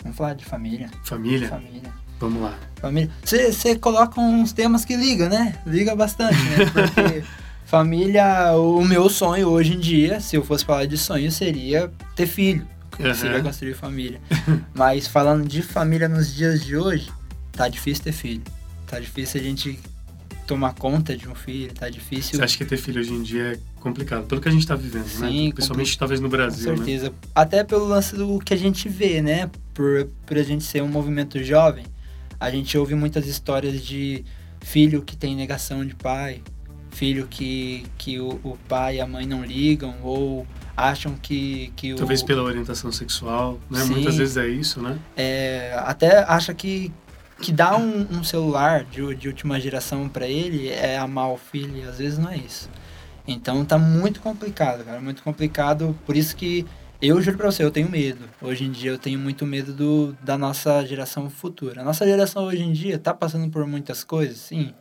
Vamos 0.03 0.17
falar 0.17 0.35
de 0.35 0.45
família. 0.45 0.89
Família? 1.03 1.49
Família. 1.49 1.93
Vamos 2.19 2.43
lá. 2.43 2.59
Família. 2.81 3.11
Você 3.25 3.77
coloca 3.77 4.21
uns 4.21 4.53
temas 4.53 4.85
que 4.85 4.97
liga, 4.97 5.29
né? 5.29 5.59
Liga 5.67 5.95
bastante, 5.95 6.37
né? 6.37 6.67
Porque 6.73 7.25
família, 7.65 8.53
o 8.53 8.85
meu 8.85 9.09
sonho 9.09 9.49
hoje 9.49 9.75
em 9.75 9.81
dia, 9.81 10.21
se 10.21 10.37
eu 10.37 10.45
fosse 10.45 10.65
falar 10.65 10.87
de 10.87 10.97
sonho, 10.97 11.31
seria 11.31 11.91
ter 12.15 12.27
filho. 12.27 12.67
Uhum. 12.99 13.15
Seria 13.15 13.43
construir 13.43 13.75
família. 13.75 14.21
Mas 14.75 15.07
falando 15.07 15.47
de 15.47 15.63
família 15.63 16.09
nos 16.09 16.35
dias 16.35 16.65
de 16.65 16.77
hoje, 16.77 17.11
tá 17.53 17.69
difícil 17.69 18.05
ter 18.05 18.13
filho. 18.13 18.43
Tá 18.87 18.99
difícil 19.01 19.41
a 19.41 19.45
gente 19.45 19.79
tomar 20.47 20.75
conta 20.75 21.17
de 21.17 21.29
um 21.29 21.35
filho, 21.35 21.73
tá 21.75 21.91
difícil. 21.91 22.39
Você 22.39 22.45
acha 22.45 22.57
que 22.57 22.65
ter 22.65 22.77
filho 22.77 23.01
hoje 23.01 23.13
em 23.13 23.23
dia 23.23 23.55
é 23.55 23.59
complicado? 23.81 24.27
Pelo 24.27 24.41
que 24.41 24.49
a 24.49 24.53
gente 24.53 24.61
está 24.61 24.77
vivendo, 24.77 25.05
né? 25.05 25.29
Sim, 25.29 25.47
né? 25.47 25.53
Principalmente 25.53 25.91
compl... 25.91 25.99
talvez 25.99 26.21
no 26.21 26.29
Brasil, 26.29 26.73
Com 26.73 26.81
né? 26.81 26.87
certeza. 26.87 27.11
Né? 27.11 27.15
Até 27.35 27.65
pelo 27.65 27.85
lance 27.85 28.15
do 28.15 28.39
que 28.39 28.55
a 28.55 28.57
gente 28.57 28.89
vê, 28.89 29.21
né? 29.21 29.51
Por, 29.75 30.09
por 30.25 30.39
a 30.39 30.43
gente 30.43 30.65
ser 30.65 30.83
um 30.83 30.89
movimento 30.89 31.43
jovem, 31.43 31.85
a 32.39 32.51
gente 32.51 32.77
ouve 32.77 32.95
muitas 32.95 33.27
histórias 33.27 33.85
de 33.85 34.25
filho 34.61 35.03
que 35.03 35.17
tem 35.17 35.35
negação 35.37 35.85
de 35.85 35.95
pai, 35.95 36.43
filho 36.91 37.27
que, 37.27 37.87
que 37.99 38.19
o, 38.19 38.41
o 38.43 38.59
pai 38.69 38.97
e 38.97 39.01
a 39.01 39.07
mãe 39.07 39.27
não 39.27 39.45
ligam, 39.45 39.95
ou 40.03 40.47
acham 40.77 41.15
que, 41.15 41.73
que 41.77 41.93
o... 41.93 41.97
Talvez 41.97 42.23
pela 42.23 42.43
orientação 42.43 42.91
sexual, 42.91 43.61
né? 43.71 43.81
Sim, 43.81 43.95
Muitas 43.95 44.17
vezes 44.17 44.37
é 44.37 44.49
isso, 44.49 44.81
né? 44.81 44.99
É, 45.17 45.75
até 45.85 46.25
acha 46.25 46.53
que 46.55 46.93
que 47.39 47.53
dá 47.53 47.77
um, 47.77 48.07
um 48.11 48.25
celular 48.25 48.85
de, 48.85 49.15
de 49.15 49.29
última 49.29 49.61
geração 49.61 50.09
para 50.09 50.27
ele 50.27 50.69
é 50.69 50.97
amar 50.97 51.31
o 51.31 51.37
filho, 51.37 51.77
e 51.77 51.83
às 51.83 51.99
vezes 51.99 52.19
não 52.19 52.31
é 52.31 52.39
isso. 52.39 52.71
Então 53.27 53.65
tá 53.65 53.79
muito 53.79 54.21
complicado, 54.21 54.85
cara, 54.85 55.01
muito 55.01 55.23
complicado. 55.23 55.97
Por 56.07 56.17
isso 56.17 56.37
que 56.37 56.65
eu 57.01 57.21
juro 57.21 57.37
pra 57.37 57.51
você, 57.51 57.63
eu 57.63 57.71
tenho 57.71 57.91
medo. 57.91 58.29
Hoje 58.41 58.65
em 58.65 58.71
dia 58.71 58.91
eu 58.91 58.99
tenho 58.99 59.19
muito 59.19 59.47
medo 59.47 59.73
do, 59.73 60.17
da 60.23 60.39
nossa 60.39 60.85
geração 60.85 61.29
futura. 61.29 61.83
A 61.83 61.85
nossa 61.85 62.07
geração 62.07 62.45
hoje 62.45 62.63
em 62.63 62.73
dia 62.73 62.99
tá 62.99 63.13
passando 63.13 63.51
por 63.51 63.67
muitas 63.67 64.03
coisas, 64.03 64.39
sim. 64.39 64.73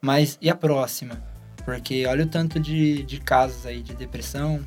Mas 0.00 0.38
e 0.40 0.50
a 0.50 0.54
próxima? 0.54 1.22
Porque 1.64 2.04
olha 2.06 2.24
o 2.24 2.26
tanto 2.26 2.58
de, 2.58 3.04
de 3.04 3.20
casos 3.20 3.66
aí 3.66 3.82
de 3.82 3.94
depressão, 3.94 4.60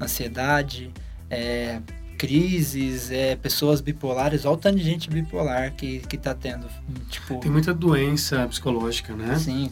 ansiedade, 0.00 0.92
é, 1.28 1.80
crises, 2.16 3.10
é, 3.10 3.34
pessoas 3.34 3.80
bipolares, 3.80 4.44
olha 4.44 4.54
o 4.54 4.56
tanto 4.56 4.76
de 4.78 4.84
gente 4.84 5.10
bipolar 5.10 5.74
que, 5.74 6.00
que 6.00 6.16
tá 6.16 6.34
tendo. 6.34 6.66
Tipo, 7.08 7.40
Tem 7.40 7.50
muita 7.50 7.74
doença 7.74 8.46
psicológica, 8.46 9.14
né? 9.14 9.36
Sim. 9.36 9.70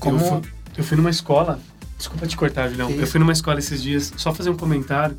Como... 0.00 0.18
Eu, 0.18 0.42
fui, 0.42 0.50
eu 0.78 0.84
fui 0.84 0.96
numa 0.96 1.10
escola, 1.10 1.60
desculpa 1.96 2.26
te 2.26 2.36
cortar, 2.36 2.68
Julião. 2.68 2.90
Eu 2.90 3.06
fui 3.06 3.20
numa 3.20 3.32
escola 3.32 3.60
esses 3.60 3.80
dias, 3.80 4.12
só 4.16 4.34
fazer 4.34 4.50
um 4.50 4.56
comentário. 4.56 5.16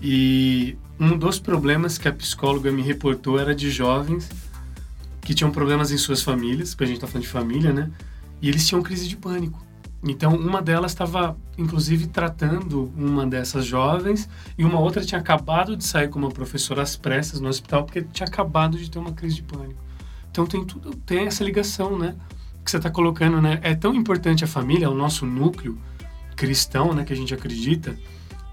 E 0.00 0.76
um 0.98 1.16
dos 1.16 1.38
problemas 1.38 1.98
que 1.98 2.08
a 2.08 2.12
psicóloga 2.12 2.70
me 2.70 2.82
reportou 2.82 3.38
era 3.38 3.54
de 3.54 3.70
jovens 3.70 4.28
que 5.28 5.34
tinham 5.34 5.50
problemas 5.50 5.90
em 5.90 5.98
suas 5.98 6.22
famílias, 6.22 6.70
porque 6.70 6.84
a 6.84 6.86
gente 6.86 7.00
tá 7.00 7.06
falando 7.06 7.24
de 7.24 7.28
família, 7.28 7.72
né? 7.72 7.90
E 8.40 8.48
eles 8.48 8.66
tinham 8.66 8.82
crise 8.82 9.06
de 9.06 9.16
pânico. 9.16 9.62
Então, 10.02 10.34
uma 10.34 10.62
delas 10.62 10.92
estava, 10.92 11.36
inclusive, 11.58 12.06
tratando 12.06 12.90
uma 12.96 13.26
dessas 13.26 13.66
jovens, 13.66 14.28
e 14.56 14.64
uma 14.64 14.78
outra 14.78 15.04
tinha 15.04 15.20
acabado 15.20 15.76
de 15.76 15.84
sair 15.84 16.08
com 16.08 16.18
uma 16.18 16.30
professora 16.30 16.82
às 16.82 16.96
pressas 16.96 17.40
no 17.40 17.48
hospital, 17.48 17.84
porque 17.84 18.02
tinha 18.02 18.26
acabado 18.26 18.78
de 18.78 18.90
ter 18.90 18.98
uma 18.98 19.12
crise 19.12 19.34
de 19.36 19.42
pânico. 19.42 19.82
Então, 20.30 20.46
tem 20.46 20.64
tudo, 20.64 20.94
tem 21.04 21.26
essa 21.26 21.44
ligação, 21.44 21.98
né? 21.98 22.14
Que 22.64 22.70
você 22.70 22.76
está 22.76 22.88
colocando, 22.88 23.42
né? 23.42 23.58
É 23.62 23.74
tão 23.74 23.94
importante 23.94 24.44
a 24.44 24.46
família, 24.46 24.88
o 24.88 24.94
nosso 24.94 25.26
núcleo 25.26 25.76
cristão, 26.36 26.94
né? 26.94 27.04
Que 27.04 27.12
a 27.12 27.16
gente 27.16 27.34
acredita, 27.34 27.98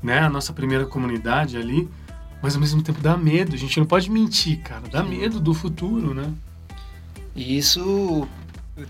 né? 0.05 0.19
A 0.19 0.29
nossa 0.29 0.53
primeira 0.53 0.85
comunidade 0.85 1.57
ali, 1.57 1.89
mas 2.41 2.53
ao 2.55 2.61
mesmo 2.61 2.81
tempo 2.81 3.01
dá 3.01 3.17
medo. 3.17 3.55
A 3.55 3.57
gente 3.57 3.79
não 3.79 3.85
pode 3.87 4.09
mentir, 4.09 4.59
cara. 4.61 4.83
Dá 4.89 5.03
medo 5.03 5.39
do 5.39 5.53
futuro, 5.53 6.13
né? 6.13 6.31
E 7.35 7.57
isso, 7.57 8.27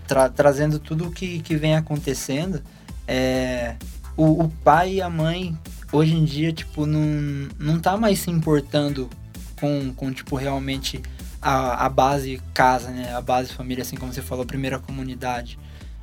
tra- 0.06 0.28
trazendo 0.28 0.78
tudo 0.78 1.06
o 1.06 1.10
que, 1.10 1.40
que 1.40 1.56
vem 1.56 1.74
acontecendo, 1.74 2.62
é, 3.08 3.76
o, 4.16 4.44
o 4.44 4.48
pai 4.62 4.94
e 4.94 5.02
a 5.02 5.10
mãe, 5.10 5.56
hoje 5.90 6.14
em 6.14 6.24
dia, 6.24 6.52
tipo, 6.52 6.86
não, 6.86 7.48
não 7.58 7.80
tá 7.80 7.96
mais 7.96 8.20
se 8.20 8.30
importando 8.30 9.10
com, 9.58 9.92
com 9.94 10.12
tipo, 10.12 10.36
realmente 10.36 11.02
a, 11.40 11.86
a 11.86 11.88
base 11.88 12.40
casa, 12.54 12.90
né? 12.90 13.14
A 13.14 13.20
base 13.20 13.52
família, 13.52 13.82
assim 13.82 13.96
como 13.96 14.12
você 14.12 14.22
falou, 14.22 14.44
a 14.44 14.46
primeira 14.46 14.78
comunidade. 14.78 15.58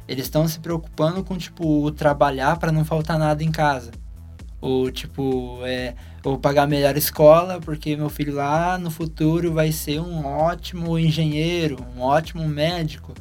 Eles 0.06 0.26
estão 0.26 0.46
se 0.48 0.60
preocupando 0.60 1.24
com, 1.24 1.38
tipo, 1.38 1.86
o 1.86 1.92
trabalhar 1.92 2.58
para 2.58 2.74
não 2.74 2.84
faltar 2.84 3.18
nada 3.18 3.42
em 3.42 3.52
casa. 3.52 3.92
Ou, 4.64 4.90
tipo, 4.90 5.60
é, 5.66 5.94
ou 6.24 6.38
pagar 6.38 6.64
a 6.64 6.68
melhor 6.68 6.96
escola, 6.96 7.60
porque 7.60 7.98
meu 7.98 8.10
filho 8.10 8.34
lá 8.34 8.78
no 8.78 8.90
futuro 8.90 9.52
vai 9.52 9.74
ser 9.74 10.00
um 10.00 10.26
ótimo 10.26 10.98
engenheiro, 10.98 11.86
um 11.98 12.00
ótimo 12.00 12.48
médico. 12.48 13.14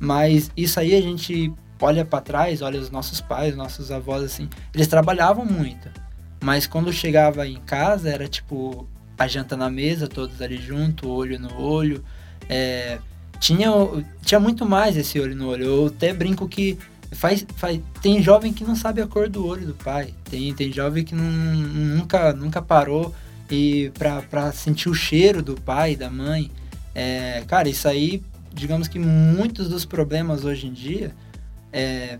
Mas 0.00 0.50
isso 0.56 0.80
aí 0.80 0.94
a 0.94 1.00
gente 1.02 1.52
olha 1.78 2.02
para 2.02 2.22
trás, 2.22 2.62
olha 2.62 2.80
os 2.80 2.90
nossos 2.90 3.20
pais, 3.20 3.50
os 3.50 3.58
nossos 3.58 3.90
avós, 3.90 4.24
assim, 4.24 4.48
eles 4.74 4.86
trabalhavam 4.86 5.44
muito. 5.44 5.90
Mas 6.42 6.66
quando 6.66 6.90
chegava 6.90 7.46
em 7.46 7.60
casa, 7.60 8.08
era 8.08 8.26
tipo 8.26 8.88
a 9.18 9.26
janta 9.26 9.54
na 9.54 9.68
mesa, 9.68 10.08
todos 10.08 10.40
ali 10.40 10.56
junto, 10.56 11.10
olho 11.10 11.38
no 11.38 11.60
olho. 11.60 12.02
É, 12.48 12.98
tinha, 13.38 13.68
tinha 14.22 14.40
muito 14.40 14.64
mais 14.64 14.96
esse 14.96 15.20
olho 15.20 15.36
no 15.36 15.48
olho. 15.48 15.64
Eu 15.66 15.86
até 15.88 16.14
brinco 16.14 16.48
que 16.48 16.78
faz, 17.12 17.46
faz, 17.56 17.80
tem 18.00 18.22
jovem 18.22 18.52
que 18.52 18.64
não 18.64 18.76
sabe 18.76 19.00
a 19.00 19.06
cor 19.06 19.28
do 19.28 19.46
olho 19.46 19.66
do 19.66 19.74
pai. 19.74 20.14
Tem, 20.24 20.52
tem 20.54 20.72
jovem 20.72 21.04
que 21.04 21.14
não, 21.14 21.24
nunca, 21.24 22.32
nunca 22.32 22.62
parou 22.62 23.14
e 23.50 23.90
pra, 23.98 24.22
pra 24.22 24.52
sentir 24.52 24.88
o 24.88 24.94
cheiro 24.94 25.42
do 25.42 25.54
pai 25.54 25.96
da 25.96 26.10
mãe. 26.10 26.50
É, 26.94 27.44
cara, 27.46 27.68
isso 27.68 27.86
aí, 27.86 28.22
digamos 28.52 28.88
que 28.88 28.98
muitos 28.98 29.68
dos 29.68 29.84
problemas 29.84 30.44
hoje 30.44 30.66
em 30.66 30.72
dia 30.72 31.14
é, 31.72 32.18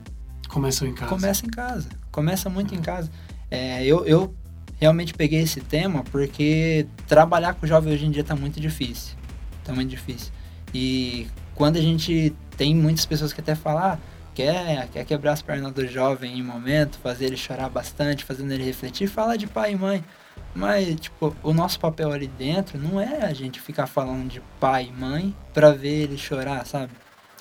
Começam 0.49 0.87
em 0.87 0.95
casa. 0.95 1.09
começa 1.09 1.47
em 1.47 1.49
casa. 1.49 1.89
Começa 2.11 2.51
muito 2.51 2.75
em 2.75 2.81
casa. 2.81 3.11
É, 3.51 3.85
eu, 3.85 4.05
eu 4.05 4.35
realmente 4.79 5.15
peguei 5.15 5.41
esse 5.41 5.61
tema 5.61 6.05
porque 6.05 6.87
trabalhar 7.07 7.55
com 7.55 7.67
jovem 7.67 7.93
hoje 7.93 8.07
em 8.07 8.11
dia 8.11 8.23
tá 8.23 8.37
muito 8.37 8.61
difícil. 8.61 9.15
Tá 9.65 9.73
muito 9.73 9.89
difícil. 9.91 10.33
E 10.73 11.27
quando 11.55 11.77
a 11.77 11.81
gente 11.81 12.35
tem 12.57 12.75
muitas 12.75 13.07
pessoas 13.07 13.33
que 13.33 13.41
até 13.41 13.55
falam, 13.55 13.83
ah, 13.83 13.99
quer, 14.37 14.89
quer 14.93 15.05
quebrar 15.07 15.33
as 15.33 15.41
pernas 15.43 15.73
do 15.73 15.87
jovem 15.89 16.39
em 16.39 16.43
um 16.43 16.47
momento, 16.47 16.99
fazer 17.03 17.25
ele 17.27 17.37
chorar 17.37 17.71
bastante, 17.71 18.23
fazendo 18.25 18.53
ele 18.53 18.63
refletir, 18.65 19.09
fala 19.09 19.37
de 19.39 19.47
pai 19.47 19.73
e 19.73 19.77
mãe. 19.77 20.05
Mas, 20.55 21.01
tipo, 21.01 21.35
o 21.43 21.53
nosso 21.53 21.81
papel 21.81 22.13
ali 22.13 22.27
dentro 22.27 22.79
não 22.79 23.01
é 23.01 23.25
a 23.25 23.33
gente 23.33 23.61
ficar 23.61 23.87
falando 23.87 24.29
de 24.29 24.43
pai 24.61 24.91
e 24.91 25.01
mãe 25.01 25.35
pra 25.55 25.73
ver 25.73 26.03
ele 26.05 26.19
chorar, 26.19 26.65
sabe? 26.67 26.93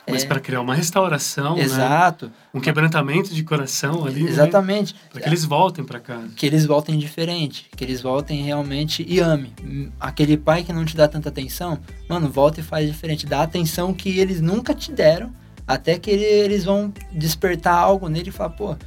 Mas 0.08 0.24
É, 0.24 0.28
para 0.28 0.40
criar 0.40 0.62
uma 0.62 0.76
restauração, 0.76 1.56
né? 1.56 1.64
Exato, 1.64 2.32
Um 2.54 2.60
quebrantamento 2.62 3.34
de 3.34 3.44
coração 3.44 4.06
ali, 4.06 4.24
né? 4.24 4.30
exatamente. 4.30 4.94
Para 5.12 5.22
que 5.22 5.28
eles 5.28 5.44
voltem 5.44 5.84
para 5.84 6.00
casa. 6.00 6.30
que 6.36 6.46
eles 6.46 6.66
voltem 6.66 6.98
diferente, 6.98 7.68
que 7.76 7.84
eles 7.84 8.02
voltem 8.02 8.44
realmente 8.44 9.04
e 9.08 9.20
ame. 9.20 9.52
Aquele 10.00 10.38
pai 10.38 10.64
que 10.64 10.72
não 10.72 10.86
te 10.86 10.96
dá 10.96 11.08
tanta 11.08 11.30
atenção, 11.30 11.80
mano, 12.08 12.30
volta 12.30 12.60
e 12.60 12.64
faz 12.64 12.88
diferente. 12.88 13.26
Dá 13.26 13.42
atenção 13.42 13.94
que 13.94 14.20
eles 14.20 14.40
nunca 14.42 14.76
te 14.76 14.92
deram, 14.92 15.32
até 15.68 15.98
que 15.98 16.10
ele- 16.12 16.24
eles 16.24 16.64
vão 16.64 16.94
despertar 17.12 17.76
algo 17.76 18.08
nele 18.10 18.30
e 18.30 18.32
falar, 18.32 18.52
pô, 18.52 18.72
o 18.74 18.78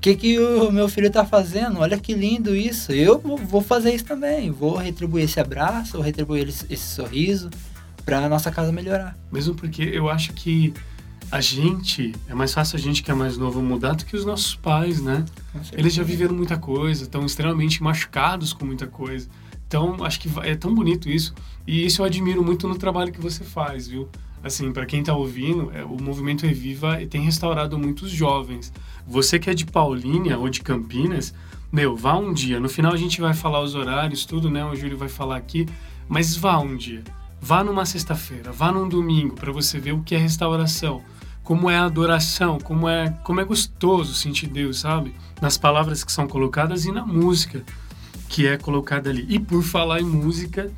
que, 0.00 0.14
que 0.14 0.38
o 0.38 0.70
meu 0.70 0.88
filho 0.88 1.10
tá 1.10 1.24
fazendo? 1.24 1.80
Olha 1.80 1.98
que 1.98 2.14
lindo 2.14 2.54
isso. 2.54 2.92
Eu 2.92 3.18
vou- 3.18 3.60
fazer 3.62 3.92
isso 3.94 4.04
também. 4.04 4.50
Vou 4.50 4.76
retribuir 4.76 5.24
esse 5.24 5.40
abraço, 5.40 5.94
vou 5.94 6.02
retribuir 6.02 6.48
esse, 6.48 6.64
esse 6.70 6.94
sorriso 6.94 7.50
pra 8.04 8.28
nossa 8.28 8.50
casa 8.52 8.70
melhorar. 8.70 9.16
Mesmo 9.32 9.54
porque 9.54 9.82
eu 9.82 10.08
acho 10.08 10.32
que 10.32 10.72
a 11.28 11.40
gente, 11.40 12.14
é 12.28 12.34
mais 12.34 12.54
fácil 12.54 12.76
a 12.76 12.80
gente 12.80 13.02
que 13.02 13.10
é 13.10 13.14
mais 13.14 13.36
novo 13.36 13.60
mudar 13.60 13.94
do 13.94 14.04
que 14.04 14.14
os 14.14 14.24
nossos 14.24 14.54
pais, 14.54 15.00
né? 15.02 15.24
Eles 15.72 15.92
já 15.92 16.04
viveram 16.04 16.36
muita 16.36 16.56
coisa, 16.56 17.02
estão 17.02 17.26
extremamente 17.26 17.82
machucados 17.82 18.52
com 18.52 18.64
muita 18.64 18.86
coisa. 18.86 19.26
Então, 19.66 20.04
acho 20.04 20.20
que 20.20 20.30
é 20.44 20.54
tão 20.54 20.72
bonito 20.72 21.08
isso. 21.10 21.34
E 21.66 21.84
isso 21.84 22.00
eu 22.00 22.06
admiro 22.06 22.44
muito 22.44 22.68
no 22.68 22.78
trabalho 22.78 23.10
que 23.10 23.20
você 23.20 23.42
faz, 23.42 23.88
viu? 23.88 24.08
Assim, 24.46 24.72
para 24.72 24.86
quem 24.86 25.02
tá 25.02 25.12
ouvindo, 25.12 25.72
é, 25.74 25.84
o 25.84 26.00
movimento 26.00 26.46
Reviva 26.46 26.98
tem 27.10 27.20
restaurado 27.20 27.76
muitos 27.76 28.10
jovens. 28.10 28.72
Você 29.04 29.40
que 29.40 29.50
é 29.50 29.54
de 29.54 29.66
Paulínia 29.66 30.38
ou 30.38 30.48
de 30.48 30.62
Campinas, 30.62 31.34
meu, 31.72 31.96
vá 31.96 32.16
um 32.16 32.32
dia. 32.32 32.60
No 32.60 32.68
final 32.68 32.92
a 32.92 32.96
gente 32.96 33.20
vai 33.20 33.34
falar 33.34 33.60
os 33.60 33.74
horários, 33.74 34.24
tudo, 34.24 34.48
né? 34.48 34.64
O 34.64 34.76
Júlio 34.76 34.96
vai 34.96 35.08
falar 35.08 35.36
aqui. 35.36 35.66
Mas 36.08 36.36
vá 36.36 36.58
um 36.58 36.76
dia. 36.76 37.02
Vá 37.40 37.64
numa 37.64 37.84
sexta-feira, 37.84 38.52
vá 38.52 38.72
num 38.72 38.88
domingo 38.88 39.34
para 39.34 39.52
você 39.52 39.78
ver 39.78 39.92
o 39.92 40.02
que 40.02 40.14
é 40.14 40.18
restauração, 40.18 41.02
como 41.42 41.68
é 41.68 41.76
a 41.76 41.84
adoração, 41.84 42.58
como 42.58 42.88
é, 42.88 43.10
como 43.24 43.40
é 43.40 43.44
gostoso 43.44 44.14
sentir 44.14 44.46
Deus, 44.46 44.80
sabe? 44.80 45.14
Nas 45.40 45.58
palavras 45.58 46.02
que 46.02 46.10
são 46.10 46.26
colocadas 46.26 46.86
e 46.86 46.92
na 46.92 47.04
música 47.04 47.62
que 48.28 48.46
é 48.46 48.56
colocada 48.56 49.10
ali. 49.10 49.26
E 49.28 49.38
por 49.38 49.62
falar 49.62 50.00
em 50.00 50.04
música, 50.04 50.72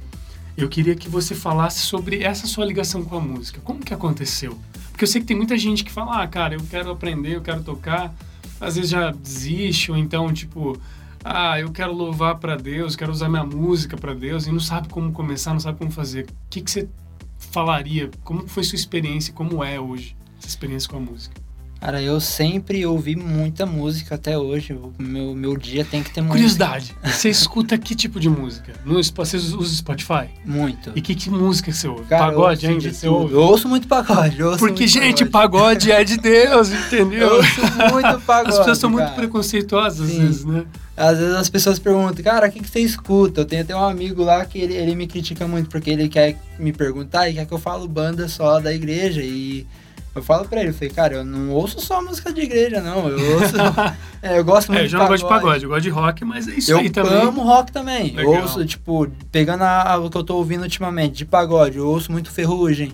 eu 0.59 0.69
queria 0.69 0.97
que 0.97 1.09
você 1.09 1.37
falasse 1.37 1.79
sobre 1.79 2.25
essa 2.25 2.49
sua 2.49 2.65
ligação 2.65 3.05
com 3.05 3.17
a 3.17 3.21
música. 3.21 3.61
Como 3.63 3.79
que 3.79 3.95
aconteceu? 3.95 4.59
Porque 4.91 5.05
eu 5.05 5.09
sei 5.09 5.21
que 5.21 5.27
tem 5.29 5.37
muita 5.37 5.57
gente 5.57 5.85
que 5.85 5.93
fala, 5.93 6.21
ah, 6.21 6.27
cara, 6.27 6.55
eu 6.55 6.61
quero 6.69 6.91
aprender, 6.91 7.37
eu 7.37 7.41
quero 7.41 7.63
tocar. 7.63 8.13
Às 8.61 8.75
vezes 8.75 8.91
já 8.91 9.13
desiste, 9.13 9.93
ou 9.93 9.97
então, 9.97 10.33
tipo, 10.33 10.77
ah, 11.25 11.61
eu 11.61 11.71
quero 11.71 11.93
louvar 11.93 12.39
para 12.39 12.57
Deus, 12.57 12.97
quero 12.97 13.13
usar 13.13 13.29
minha 13.29 13.45
música 13.45 13.97
para 13.97 14.13
Deus, 14.13 14.49
e 14.49 14.53
não 14.53 14.59
sabe 14.59 14.89
como 14.89 15.13
começar, 15.13 15.53
não 15.53 15.61
sabe 15.61 15.79
como 15.79 15.93
fazer. 15.93 16.25
O 16.25 16.49
que, 16.51 16.61
que 16.61 16.71
você 16.71 16.89
falaria? 17.39 18.11
Como 18.25 18.49
foi 18.49 18.65
sua 18.65 18.75
experiência? 18.75 19.33
Como 19.33 19.63
é 19.63 19.79
hoje 19.79 20.17
essa 20.41 20.49
experiência 20.49 20.91
com 20.91 20.97
a 20.97 21.01
música? 21.01 21.41
Cara, 21.81 22.03
eu 22.03 22.21
sempre 22.21 22.85
ouvi 22.85 23.15
muita 23.15 23.65
música 23.65 24.17
até 24.17 24.37
hoje. 24.37 24.73
O 24.73 24.93
meu, 24.99 25.33
meu 25.33 25.57
dia 25.57 25.85
tem 25.85 26.03
que 26.03 26.11
ter 26.11 26.21
música. 26.21 26.35
Curiosidade, 26.35 26.95
você 27.05 27.29
escuta 27.31 27.79
que 27.79 27.95
tipo 27.95 28.19
de 28.19 28.29
música? 28.29 28.73
No, 28.85 29.01
você 29.03 29.37
usa 29.37 29.77
Spotify? 29.77 30.29
Muito. 30.45 30.91
E 30.97 31.01
que, 31.01 31.15
que 31.15 31.31
música 31.31 31.73
você 31.73 31.87
ouve? 31.87 32.05
Cara, 32.07 32.33
eu 32.33 32.39
pagode 32.39 32.67
ainda? 32.67 32.93
Você 32.93 33.07
ouve? 33.07 33.33
Eu 33.33 33.41
ouço 33.43 33.69
muito 33.69 33.87
pagode. 33.87 34.41
eu 34.41 34.49
ouço 34.49 34.59
Porque, 34.59 34.81
muito 34.81 34.93
gente, 34.93 35.25
pagode. 35.25 35.87
pagode 35.87 35.93
é 35.93 36.03
de 36.03 36.17
Deus, 36.17 36.73
Eu 36.73 36.79
entendeu? 36.81 37.37
ouço 37.37 37.61
muito 37.93 38.21
pagode. 38.23 38.51
As 38.51 38.59
pessoas 38.59 38.79
são 38.79 38.91
muito 38.91 39.05
cara. 39.05 39.17
preconceituosas 39.17 40.01
às 40.01 40.09
Sim. 40.13 40.21
vezes, 40.21 40.45
né? 40.45 40.65
Às 40.97 41.17
vezes 41.17 41.35
as 41.37 41.49
pessoas 41.49 41.79
perguntam, 41.79 42.25
cara, 42.25 42.49
o 42.49 42.51
que, 42.51 42.59
que 42.59 42.69
você 42.69 42.81
escuta? 42.81 43.43
Eu 43.43 43.45
tenho 43.45 43.63
até 43.63 43.77
um 43.77 43.85
amigo 43.85 44.25
lá 44.25 44.45
que 44.45 44.59
ele, 44.59 44.75
ele 44.75 44.97
me 44.97 45.07
critica 45.07 45.47
muito 45.47 45.71
porque 45.71 45.91
ele 45.91 46.09
quer 46.09 46.37
me 46.59 46.73
perguntar 46.73 47.29
e 47.31 47.35
quer 47.35 47.47
que 47.47 47.55
eu 47.55 47.59
falo 47.59 47.87
banda 47.87 48.27
só 48.27 48.59
da 48.59 48.75
igreja. 48.75 49.23
E 49.23 49.65
eu 50.15 50.23
falo 50.23 50.49
pra 50.49 50.61
ele, 50.61 50.71
eu 50.71 50.75
falei, 50.75 50.91
cara, 50.91 51.15
eu 51.17 51.25
não 51.25 51.51
ouço 51.51 51.81
só 51.81 52.03
música 52.03 52.33
de 52.33 52.41
igreja, 52.41 52.81
não. 52.81 53.09
Eu 53.09 53.35
ouço. 53.41 53.55
é, 54.23 54.39
eu 54.39 54.45
gosto 54.45 54.69
muito 54.73 54.81
É, 54.83 54.85
eu 54.85 54.89
já 54.89 54.99
não 54.99 55.07
gosto 55.07 55.23
de 55.23 55.29
pagode, 55.29 55.65
eu 55.65 55.71
gosto 55.71 55.83
de 55.83 55.91
rock, 55.91 56.25
mas 56.25 56.49
é 56.49 56.55
isso 56.55 56.71
Eu 56.73 56.79
aí 56.79 56.91
também. 56.91 57.13
amo 57.21 57.43
rock 57.43 57.71
também. 57.71 58.15
Eu 58.17 58.31
Legal. 58.31 58.43
ouço, 58.43 58.65
tipo, 58.67 59.07
pegando 59.31 59.63
a, 59.63 59.93
a- 59.93 59.99
o 59.99 60.11
que 60.11 60.17
eu 60.17 60.25
tô 60.25 60.37
ouvindo 60.37 60.63
ultimamente, 60.63 61.15
de 61.19 61.25
pagode, 61.25 61.79
eu 61.79 61.87
ouço 61.87 62.11
muito 62.11 62.31
Ferrugem. 62.33 62.93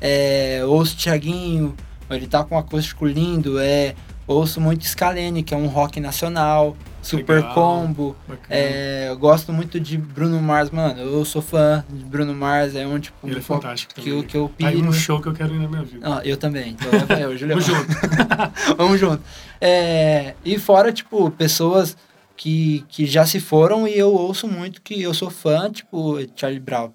é, 0.00 0.60
ouço 0.66 0.96
Thiaguinho, 0.96 1.74
ele 2.10 2.26
tá 2.26 2.44
com 2.44 2.54
um 2.54 2.58
acústico 2.58 3.06
lindo, 3.06 3.58
é, 3.58 3.94
ouço 4.26 4.60
muito 4.60 4.84
Scalene, 4.86 5.42
que 5.42 5.54
é 5.54 5.56
um 5.56 5.66
rock 5.66 6.00
nacional, 6.00 6.76
Super 7.00 7.36
Legal, 7.36 7.54
Combo, 7.54 8.16
é, 8.50 9.06
eu 9.08 9.16
gosto 9.16 9.52
muito 9.52 9.78
de 9.78 9.96
Bruno 9.96 10.40
Mars, 10.42 10.70
mano, 10.70 11.00
eu 11.00 11.24
sou 11.24 11.40
fã 11.40 11.84
de 11.88 12.04
Bruno 12.04 12.34
Mars, 12.34 12.74
é 12.74 12.84
um 12.86 12.98
tipo 12.98 13.28
Ele 13.28 13.38
é 13.38 13.40
fantástico 13.40 13.94
que, 13.94 14.00
também. 14.02 14.18
eu, 14.18 14.24
que 14.24 14.36
eu 14.36 14.50
Tá 14.58 14.66
aí 14.68 14.76
piro. 14.76 14.88
um 14.88 14.92
show 14.92 15.20
que 15.20 15.28
eu 15.28 15.32
quero 15.32 15.54
ir 15.54 15.58
na 15.60 15.68
minha 15.68 15.82
vida. 15.84 16.00
Ah, 16.02 16.20
eu 16.24 16.36
também, 16.36 16.70
então 16.72 16.90
leva 16.90 17.14
eu, 17.20 17.36
Julião. 17.38 17.60
Vamos 17.60 17.66
junto. 17.78 17.96
Vamos 18.76 19.00
junto. 19.00 19.22
É, 19.60 20.34
e 20.44 20.58
fora, 20.58 20.92
tipo, 20.92 21.30
pessoas 21.30 21.96
que, 22.36 22.84
que 22.88 23.06
já 23.06 23.24
se 23.24 23.38
foram 23.38 23.86
e 23.86 23.96
eu 23.96 24.12
ouço 24.12 24.48
muito 24.48 24.82
que 24.82 25.00
eu 25.00 25.14
sou 25.14 25.30
fã, 25.30 25.70
tipo, 25.70 26.18
Charlie 26.34 26.60
Brown. 26.60 26.90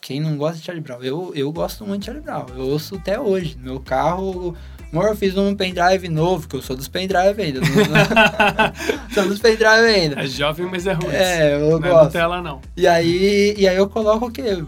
Quem 0.00 0.18
não 0.18 0.36
gosta 0.38 0.56
de 0.58 0.64
Charlie 0.64 0.82
Brown? 0.82 1.02
Eu, 1.02 1.32
eu 1.34 1.52
gosto 1.52 1.84
muito 1.86 2.00
de 2.00 2.06
Charlie 2.06 2.24
Brown. 2.24 2.46
Eu 2.56 2.66
ouço 2.68 2.94
até 2.96 3.20
hoje. 3.20 3.56
Meu 3.62 3.78
carro, 3.78 4.56
amor, 4.92 5.08
eu 5.08 5.16
fiz 5.16 5.36
um 5.36 5.54
pendrive 5.54 6.08
novo, 6.08 6.48
que 6.48 6.56
eu 6.56 6.62
sou 6.62 6.76
dos 6.76 6.88
pendrive 6.88 7.40
ainda. 7.42 7.60
não- 7.60 7.68
não- 7.68 8.74
sou 9.14 9.28
dos 9.28 9.38
pendrive 9.38 9.68
ainda. 9.86 10.20
É 10.22 10.26
jovem, 10.26 10.66
mas 10.70 10.86
é 10.86 10.92
ruim. 10.92 11.08
É, 11.14 11.54
eu 11.54 11.78
não 11.80 11.86
é 11.86 11.90
gosto. 11.90 12.04
Nutella, 12.06 12.42
não. 12.42 12.60
E 12.76 12.86
aí, 12.86 13.54
e 13.56 13.68
aí 13.68 13.76
eu 13.76 13.88
coloco 13.88 14.26
o 14.26 14.30
quê? 14.30 14.62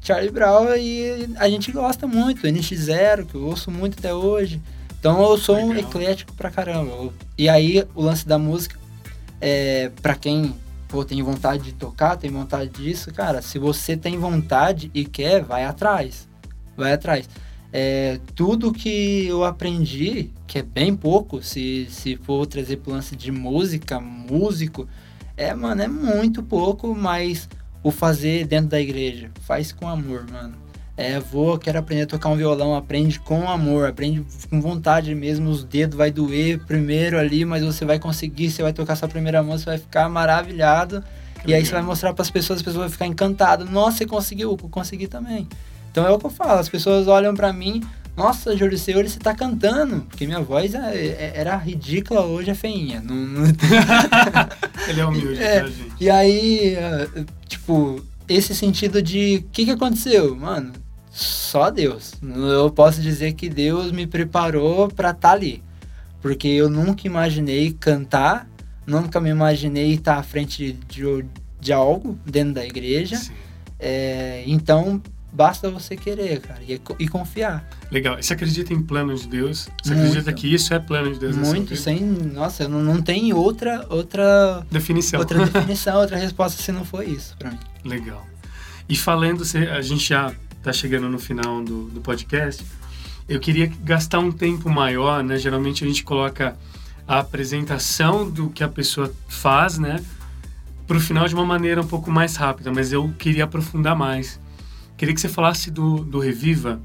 Charlie 0.00 0.30
Brown 0.30 0.74
e 0.76 1.28
a 1.36 1.48
gente 1.50 1.70
gosta 1.70 2.06
muito, 2.06 2.46
NX0, 2.46 3.26
que 3.26 3.34
eu 3.34 3.44
ouço 3.44 3.70
muito 3.70 3.98
até 3.98 4.12
hoje. 4.14 4.60
Então 4.98 5.20
eu 5.22 5.36
sou 5.38 5.56
um 5.56 5.68
Legal. 5.72 5.90
eclético 5.90 6.32
pra 6.32 6.50
caramba. 6.50 7.12
E 7.36 7.48
aí 7.48 7.84
o 7.94 8.02
lance 8.02 8.26
da 8.26 8.38
música, 8.38 8.76
é, 9.40 9.90
pra 10.02 10.14
quem 10.14 10.54
pô, 10.88 11.04
tem 11.04 11.22
vontade 11.22 11.62
de 11.64 11.72
tocar, 11.72 12.16
tem 12.16 12.30
vontade 12.30 12.70
disso, 12.70 13.12
cara, 13.12 13.42
se 13.42 13.58
você 13.58 13.96
tem 13.96 14.16
vontade 14.18 14.90
e 14.94 15.04
quer, 15.04 15.42
vai 15.42 15.64
atrás. 15.64 16.26
Vai 16.76 16.92
atrás. 16.94 17.28
É, 17.72 18.18
tudo 18.34 18.72
que 18.72 19.26
eu 19.26 19.44
aprendi, 19.44 20.30
que 20.46 20.58
é 20.58 20.62
bem 20.62 20.94
pouco, 20.96 21.42
se, 21.42 21.86
se 21.90 22.16
for 22.16 22.46
trazer 22.46 22.78
pro 22.78 22.92
lance 22.92 23.14
de 23.14 23.30
música, 23.30 24.00
músico, 24.00 24.88
é, 25.36 25.54
mano, 25.54 25.82
é 25.82 25.88
muito 25.88 26.42
pouco, 26.42 26.94
mas 26.94 27.48
o 27.82 27.90
fazer 27.90 28.46
dentro 28.46 28.70
da 28.70 28.80
igreja, 28.80 29.30
faz 29.42 29.70
com 29.70 29.86
amor, 29.86 30.26
mano. 30.30 30.54
É, 30.96 31.20
vou, 31.20 31.56
quero 31.58 31.78
aprender 31.78 32.02
a 32.02 32.06
tocar 32.06 32.28
um 32.28 32.36
violão, 32.36 32.74
aprende 32.74 33.20
com 33.20 33.48
amor, 33.48 33.88
aprende 33.88 34.24
com 34.50 34.60
vontade 34.60 35.14
mesmo, 35.14 35.48
os 35.48 35.62
dedos 35.62 35.96
vai 35.96 36.10
doer 36.10 36.58
primeiro 36.66 37.16
ali, 37.16 37.44
mas 37.44 37.62
você 37.62 37.84
vai 37.84 38.00
conseguir, 38.00 38.50
você 38.50 38.62
vai 38.64 38.72
tocar 38.72 38.96
sua 38.96 39.06
primeira 39.06 39.40
mão, 39.40 39.56
você 39.56 39.66
vai 39.66 39.78
ficar 39.78 40.08
maravilhado. 40.08 41.04
Que 41.40 41.52
E 41.52 41.54
aí 41.54 41.60
legal. 41.60 41.66
você 41.66 41.72
vai 41.74 41.82
mostrar 41.82 42.12
para 42.14 42.22
as 42.22 42.30
pessoas, 42.30 42.58
as 42.58 42.62
pessoas 42.64 42.82
vão 42.82 42.90
ficar 42.90 43.06
encantadas. 43.06 43.70
Nossa, 43.70 43.98
você 43.98 44.06
conseguiu, 44.06 44.50
eu 44.50 44.68
consegui 44.68 45.06
também. 45.06 45.46
Então 45.90 46.06
é 46.06 46.10
o 46.10 46.18
que 46.18 46.26
eu 46.26 46.30
falo, 46.30 46.58
as 46.58 46.68
pessoas 46.68 47.06
olham 47.08 47.34
para 47.34 47.52
mim, 47.52 47.82
nossa, 48.16 48.56
Júlio, 48.56 48.74
hoje 48.74 49.08
você 49.10 49.18
tá 49.18 49.34
cantando, 49.34 50.00
porque 50.02 50.26
minha 50.26 50.40
voz 50.40 50.74
é- 50.74 50.96
é- 50.96 51.32
era 51.36 51.56
ridícula, 51.56 52.22
hoje 52.22 52.50
é 52.50 52.54
feinha. 52.54 53.00
Não, 53.00 53.14
não- 53.14 53.44
Ele 54.88 55.00
é 55.00 55.04
humilde, 55.06 55.42
É. 55.42 55.60
tá, 55.60 55.66
gente? 55.68 55.92
E 56.00 56.10
aí, 56.10 56.74
eh, 56.74 57.08
tipo, 57.46 58.02
esse 58.28 58.54
sentido 58.54 59.00
de 59.02 59.44
o 59.46 59.50
que, 59.52 59.64
que 59.64 59.70
aconteceu? 59.70 60.34
Mano, 60.36 60.72
só 61.10 61.70
Deus. 61.70 62.14
Eu 62.22 62.70
posso 62.70 63.00
dizer 63.00 63.32
que 63.34 63.48
Deus 63.48 63.90
me 63.92 64.06
preparou 64.06 64.88
pra 64.88 65.10
estar 65.10 65.32
ali. 65.32 65.62
Porque 66.20 66.48
eu 66.48 66.68
nunca 66.68 67.06
imaginei 67.06 67.72
cantar, 67.72 68.48
nunca 68.86 69.20
me 69.20 69.30
imaginei 69.30 69.94
estar 69.94 70.16
à 70.18 70.22
frente 70.22 70.72
de, 70.88 71.24
de 71.60 71.72
algo 71.72 72.18
dentro 72.26 72.54
da 72.54 72.64
igreja. 72.66 73.20
É, 73.78 74.42
então, 74.46 75.00
basta 75.32 75.70
você 75.70 75.96
querer, 75.96 76.40
cara, 76.40 76.60
e, 76.66 76.80
e 76.98 77.08
confiar. 77.08 77.68
Legal. 77.90 78.18
E 78.18 78.22
Você 78.22 78.32
acredita 78.32 78.72
em 78.72 78.82
plano 78.82 79.14
de 79.14 79.26
Deus? 79.28 79.68
Você 79.82 79.94
Muito. 79.94 80.08
acredita 80.08 80.32
que 80.32 80.52
isso 80.52 80.72
é 80.74 80.78
plano 80.78 81.12
de 81.12 81.18
Deus? 81.18 81.36
Muito, 81.36 81.76
sem. 81.76 82.00
Nossa, 82.00 82.68
não, 82.68 82.82
não 82.82 83.00
tem 83.02 83.32
outra, 83.32 83.86
outra, 83.90 84.66
Definição. 84.70 85.20
outra 85.20 85.44
definição, 85.46 85.96
outra 86.00 86.16
resposta 86.16 86.62
se 86.62 86.72
não 86.72 86.84
for 86.84 87.06
isso 87.06 87.36
pra 87.38 87.50
mim. 87.50 87.58
Legal. 87.84 88.26
E 88.88 88.96
falando, 88.96 89.42
a 89.42 89.82
gente 89.82 90.08
já 90.08 90.32
tá 90.62 90.72
chegando 90.72 91.08
no 91.08 91.18
final 91.18 91.62
do, 91.62 91.84
do 91.88 92.00
podcast. 92.00 92.64
Eu 93.28 93.38
queria 93.38 93.70
gastar 93.84 94.18
um 94.20 94.32
tempo 94.32 94.70
maior, 94.70 95.22
né? 95.22 95.36
Geralmente 95.36 95.84
a 95.84 95.86
gente 95.86 96.02
coloca 96.02 96.56
a 97.06 97.18
apresentação 97.18 98.28
do 98.28 98.48
que 98.48 98.64
a 98.64 98.68
pessoa 98.68 99.12
faz, 99.28 99.78
né? 99.78 100.02
Pro 100.86 100.98
final 100.98 101.28
de 101.28 101.34
uma 101.34 101.44
maneira 101.44 101.82
um 101.82 101.86
pouco 101.86 102.10
mais 102.10 102.36
rápida, 102.36 102.72
mas 102.72 102.92
eu 102.92 103.12
queria 103.18 103.44
aprofundar 103.44 103.94
mais. 103.94 104.40
Queria 104.98 105.14
que 105.14 105.20
você 105.20 105.28
falasse 105.28 105.70
do, 105.70 106.02
do 106.02 106.18
Reviva, 106.18 106.82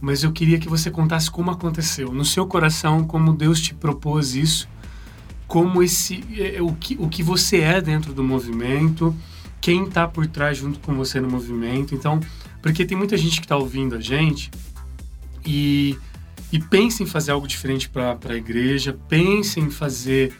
mas 0.00 0.24
eu 0.24 0.32
queria 0.32 0.58
que 0.58 0.68
você 0.68 0.90
contasse 0.90 1.30
como 1.30 1.52
aconteceu, 1.52 2.12
no 2.12 2.24
seu 2.24 2.48
coração, 2.48 3.04
como 3.04 3.32
Deus 3.32 3.60
te 3.60 3.72
propôs 3.72 4.34
isso, 4.34 4.68
como 5.46 5.80
esse, 5.80 6.24
é, 6.36 6.60
o, 6.60 6.72
que, 6.72 6.96
o 6.98 7.08
que 7.08 7.22
você 7.22 7.60
é 7.60 7.80
dentro 7.80 8.12
do 8.12 8.24
movimento, 8.24 9.14
quem 9.60 9.84
está 9.84 10.06
por 10.08 10.26
trás 10.26 10.58
junto 10.58 10.80
com 10.80 10.94
você 10.94 11.20
no 11.20 11.30
movimento. 11.30 11.94
Então, 11.94 12.18
porque 12.60 12.84
tem 12.84 12.98
muita 12.98 13.16
gente 13.16 13.38
que 13.38 13.46
está 13.46 13.56
ouvindo 13.56 13.94
a 13.94 14.00
gente 14.00 14.50
e, 15.46 15.96
e 16.50 16.58
pensa 16.58 17.04
em 17.04 17.06
fazer 17.06 17.30
algo 17.30 17.46
diferente 17.46 17.88
para 17.88 18.18
a 18.28 18.34
igreja, 18.34 18.98
pensa 19.08 19.60
em 19.60 19.70
fazer, 19.70 20.34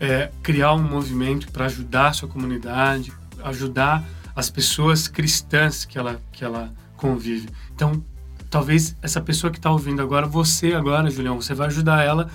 é, 0.00 0.30
criar 0.42 0.72
um 0.72 0.82
movimento 0.82 1.52
para 1.52 1.66
ajudar 1.66 2.08
a 2.08 2.12
sua 2.14 2.28
comunidade, 2.28 3.12
ajudar 3.44 4.02
as 4.38 4.48
pessoas 4.48 5.08
cristãs 5.08 5.84
que 5.84 5.98
ela, 5.98 6.20
que 6.30 6.44
ela 6.44 6.72
convive. 6.96 7.48
Então, 7.74 8.00
talvez 8.48 8.94
essa 9.02 9.20
pessoa 9.20 9.50
que 9.50 9.58
está 9.58 9.68
ouvindo 9.68 10.00
agora, 10.00 10.28
você 10.28 10.74
agora, 10.74 11.10
Julião, 11.10 11.40
você 11.42 11.54
vai 11.54 11.66
ajudar 11.66 12.04
ela 12.04 12.30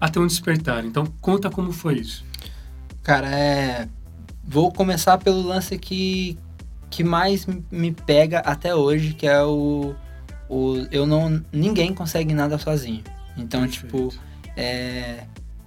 a 0.00 0.08
ter 0.08 0.20
um 0.20 0.28
despertar. 0.28 0.84
Então, 0.84 1.04
conta 1.20 1.50
como 1.50 1.72
foi 1.72 1.98
isso. 1.98 2.24
Cara, 3.02 3.28
é. 3.28 3.88
Vou 4.44 4.70
começar 4.72 5.18
pelo 5.18 5.42
lance 5.42 5.76
que, 5.76 6.38
que 6.88 7.02
mais 7.02 7.44
me- 7.68 7.90
pega 7.92 8.38
até 8.38 8.72
hoje, 8.72 9.12
que 9.14 9.26
é 9.26 9.42
o. 9.42 9.92
o 10.48 10.86
eu 10.92 11.04
não. 11.04 11.42
Ninguém 11.52 11.92
consegue 11.92 12.32
nada 12.32 12.58
sozinho. 12.58 13.02
Então, 13.36 13.66
tipo, 13.66 14.14
é, 14.56 15.24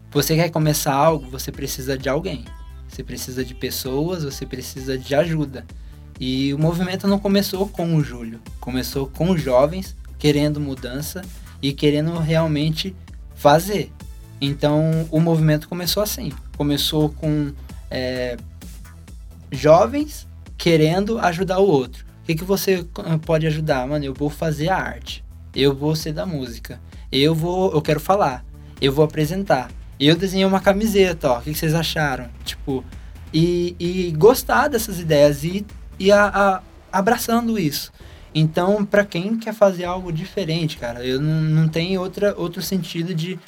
você 0.09 0.33
quer 0.35 0.49
começar 0.49 0.93
algo, 0.93 1.29
você 1.29 1.51
precisa 1.51 1.97
de 1.97 2.07
alguém. 2.07 2.45
Você 2.93 3.03
precisa 3.03 3.43
de 3.43 3.55
pessoas, 3.55 4.23
você 4.23 4.45
precisa 4.45 4.95
de 4.95 5.15
ajuda. 5.15 5.65
E 6.19 6.53
o 6.53 6.59
movimento 6.59 7.07
não 7.07 7.17
começou 7.17 7.67
com 7.67 7.95
o 7.95 8.03
Júlio. 8.03 8.39
Começou 8.59 9.07
com 9.07 9.31
os 9.31 9.41
jovens 9.41 9.95
querendo 10.19 10.59
mudança 10.59 11.23
e 11.59 11.73
querendo 11.73 12.15
realmente 12.19 12.95
fazer. 13.33 13.91
Então 14.39 15.07
o 15.09 15.19
movimento 15.19 15.67
começou 15.67 16.03
assim. 16.03 16.31
Começou 16.55 17.09
com 17.09 17.51
é, 17.89 18.37
jovens 19.51 20.27
querendo 20.55 21.17
ajudar 21.17 21.59
o 21.59 21.67
outro. 21.67 22.05
O 22.21 22.25
que, 22.25 22.35
que 22.35 22.43
você 22.43 22.75
eh, 22.75 23.17
pode 23.25 23.47
ajudar? 23.47 23.87
Mano, 23.87 24.05
eu 24.05 24.13
vou 24.13 24.29
fazer 24.29 24.69
a 24.69 24.77
arte. 24.77 25.25
Eu 25.55 25.75
vou 25.75 25.95
ser 25.95 26.13
da 26.13 26.25
música. 26.25 26.79
Eu 27.11 27.33
vou. 27.33 27.73
Eu 27.73 27.81
quero 27.81 27.99
falar. 27.99 28.45
Eu 28.79 28.93
vou 28.93 29.03
apresentar. 29.03 29.69
Eu 30.07 30.15
desenhei 30.15 30.45
uma 30.45 30.59
camiseta, 30.59 31.31
ó. 31.31 31.39
O 31.39 31.41
que, 31.41 31.53
vocês 31.53 31.73
acharam? 31.73 32.29
Tipo. 32.43 32.83
E, 33.33 33.75
e 33.79 34.11
gostar 34.11 34.67
dessas 34.67 34.99
ideias 34.99 35.43
e, 35.43 35.65
e 35.97 36.11
a, 36.11 36.25
a- 36.27 36.61
abraçando 36.91 37.57
isso. 37.57 37.91
Então, 38.35 38.85
pra 38.85 39.03
quem 39.03 39.37
quer 39.37 39.53
fazer 39.53 39.85
algo 39.85 40.11
diferente, 40.11 40.77
cara, 40.77 41.03
eu 41.05 41.19
não, 41.19 41.41
não 41.41 41.67
tem 41.67 41.97
outra, 41.97 42.35
outro 42.37 42.61
sentido 42.61 43.13
de 43.13 43.39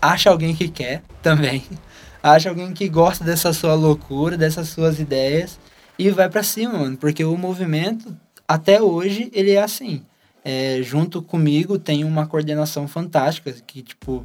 acha 0.00 0.30
alguém 0.30 0.54
que 0.54 0.68
quer 0.68 1.02
também. 1.22 1.64
Acha 2.22 2.48
alguém 2.48 2.72
que 2.72 2.88
gosta 2.88 3.22
dessa 3.22 3.52
sua 3.52 3.74
loucura, 3.74 4.34
dessas 4.34 4.68
suas 4.68 4.98
ideias 4.98 5.60
e 5.98 6.10
vai 6.10 6.26
pra 6.26 6.42
cima, 6.42 6.72
mano. 6.78 6.96
Porque 6.96 7.22
o 7.22 7.36
movimento, 7.36 8.16
até 8.48 8.80
hoje, 8.80 9.30
ele 9.34 9.50
é 9.50 9.62
assim. 9.62 10.00
É, 10.42 10.80
junto 10.82 11.20
comigo 11.20 11.78
tem 11.78 12.02
uma 12.02 12.26
coordenação 12.26 12.88
fantástica 12.88 13.54
que, 13.66 13.82
tipo, 13.82 14.24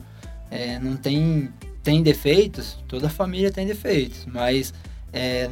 é, 0.51 0.79
não 0.79 0.95
tem, 0.95 1.49
tem 1.83 2.01
defeitos, 2.01 2.77
toda 2.87 3.09
família 3.09 3.51
tem 3.51 3.67
defeitos, 3.67 4.25
mas 4.25 4.73
é, 5.13 5.49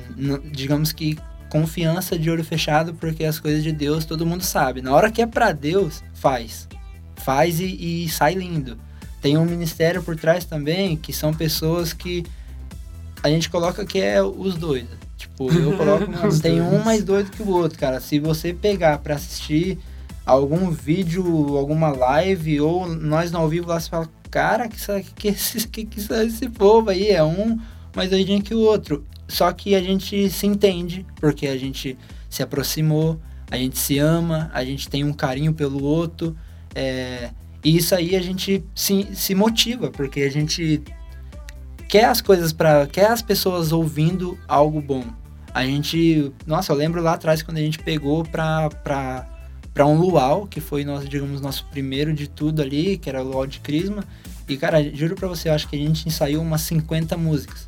digamos 0.51 0.91
que 0.91 1.17
confiança 1.49 2.17
de 2.17 2.29
olho 2.29 2.43
fechado, 2.43 2.93
porque 2.93 3.23
as 3.23 3.39
coisas 3.39 3.63
de 3.63 3.71
Deus 3.71 4.05
todo 4.05 4.25
mundo 4.25 4.43
sabe. 4.43 4.81
Na 4.81 4.93
hora 4.93 5.11
que 5.11 5.21
é 5.21 5.27
pra 5.27 5.51
Deus, 5.51 6.03
faz. 6.13 6.67
Faz 7.15 7.59
e, 7.59 8.03
e 8.03 8.09
sai 8.09 8.33
lindo. 8.33 8.77
Tem 9.21 9.37
um 9.37 9.45
ministério 9.45 10.03
por 10.03 10.15
trás 10.15 10.45
também, 10.45 10.95
que 10.95 11.11
são 11.11 11.33
pessoas 11.33 11.93
que 11.93 12.25
a 13.23 13.29
gente 13.29 13.49
coloca 13.49 13.85
que 13.85 13.99
é 13.99 14.21
os 14.21 14.55
doidos. 14.55 14.97
Tipo, 15.17 15.51
eu 15.51 15.75
coloco, 15.77 16.09
mano, 16.09 16.27
Os 16.27 16.39
tem 16.39 16.61
um 16.61 16.83
mais 16.83 17.03
doido 17.03 17.31
que 17.31 17.41
o 17.41 17.49
outro, 17.49 17.77
cara. 17.79 17.99
Se 17.99 18.19
você 18.19 18.53
pegar 18.53 18.99
pra 18.99 19.15
assistir 19.15 19.79
algum 20.25 20.69
vídeo, 20.69 21.57
alguma 21.57 21.89
live, 21.89 22.61
ou 22.61 22.87
nós 22.87 23.31
no 23.31 23.39
ao 23.39 23.49
vivo 23.49 23.67
lá, 23.67 23.79
você 23.79 23.89
fala, 23.89 24.09
cara, 24.37 24.67
que, 24.67 24.77
que, 25.17 25.33
que, 25.67 25.85
que 25.85 26.13
esse 26.13 26.47
povo 26.49 26.91
aí 26.91 27.09
é 27.09 27.23
um 27.23 27.59
mais 27.95 28.11
doidinho 28.11 28.43
que 28.43 28.53
o 28.53 28.59
outro. 28.59 29.03
Só 29.27 29.51
que 29.51 29.73
a 29.73 29.81
gente 29.81 30.29
se 30.29 30.45
entende, 30.45 31.03
porque 31.15 31.47
a 31.47 31.57
gente 31.57 31.97
se 32.29 32.43
aproximou, 32.43 33.19
a 33.49 33.57
gente 33.57 33.79
se 33.79 33.97
ama, 33.97 34.51
a 34.53 34.63
gente 34.63 34.87
tem 34.87 35.03
um 35.03 35.11
carinho 35.11 35.53
pelo 35.53 35.83
outro. 35.83 36.37
É, 36.75 37.31
e 37.63 37.75
isso 37.75 37.95
aí 37.95 38.15
a 38.15 38.21
gente 38.21 38.63
se, 38.75 39.07
se 39.15 39.33
motiva, 39.33 39.89
porque 39.89 40.21
a 40.21 40.29
gente 40.29 40.83
quer 41.89 42.05
as 42.05 42.21
coisas 42.21 42.53
para 42.53 42.85
quer 42.85 43.07
as 43.07 43.23
pessoas 43.23 43.71
ouvindo 43.71 44.37
algo 44.47 44.79
bom. 44.79 45.03
A 45.51 45.65
gente, 45.65 46.31
nossa, 46.45 46.71
eu 46.71 46.77
lembro 46.77 47.01
lá 47.01 47.13
atrás 47.13 47.41
quando 47.41 47.57
a 47.57 47.61
gente 47.61 47.79
pegou 47.79 48.23
pra, 48.23 48.69
pra 49.77 49.85
um 49.85 49.95
luau, 49.95 50.47
que 50.47 50.59
foi 50.59 50.83
nosso, 50.83 51.07
digamos, 51.07 51.39
nosso 51.39 51.63
primeiro 51.65 52.11
de 52.11 52.27
tudo 52.27 52.63
ali, 52.63 52.97
que 52.97 53.07
era 53.07 53.21
o 53.23 53.27
luau 53.27 53.45
de 53.45 53.59
Crisma. 53.59 54.03
E 54.49 54.57
cara, 54.57 54.83
juro 54.91 55.13
pra 55.13 55.27
você, 55.27 55.49
acho 55.49 55.67
que 55.67 55.75
a 55.75 55.79
gente 55.79 56.07
ensaiou 56.07 56.41
umas 56.41 56.61
50 56.61 57.15
músicas. 57.15 57.67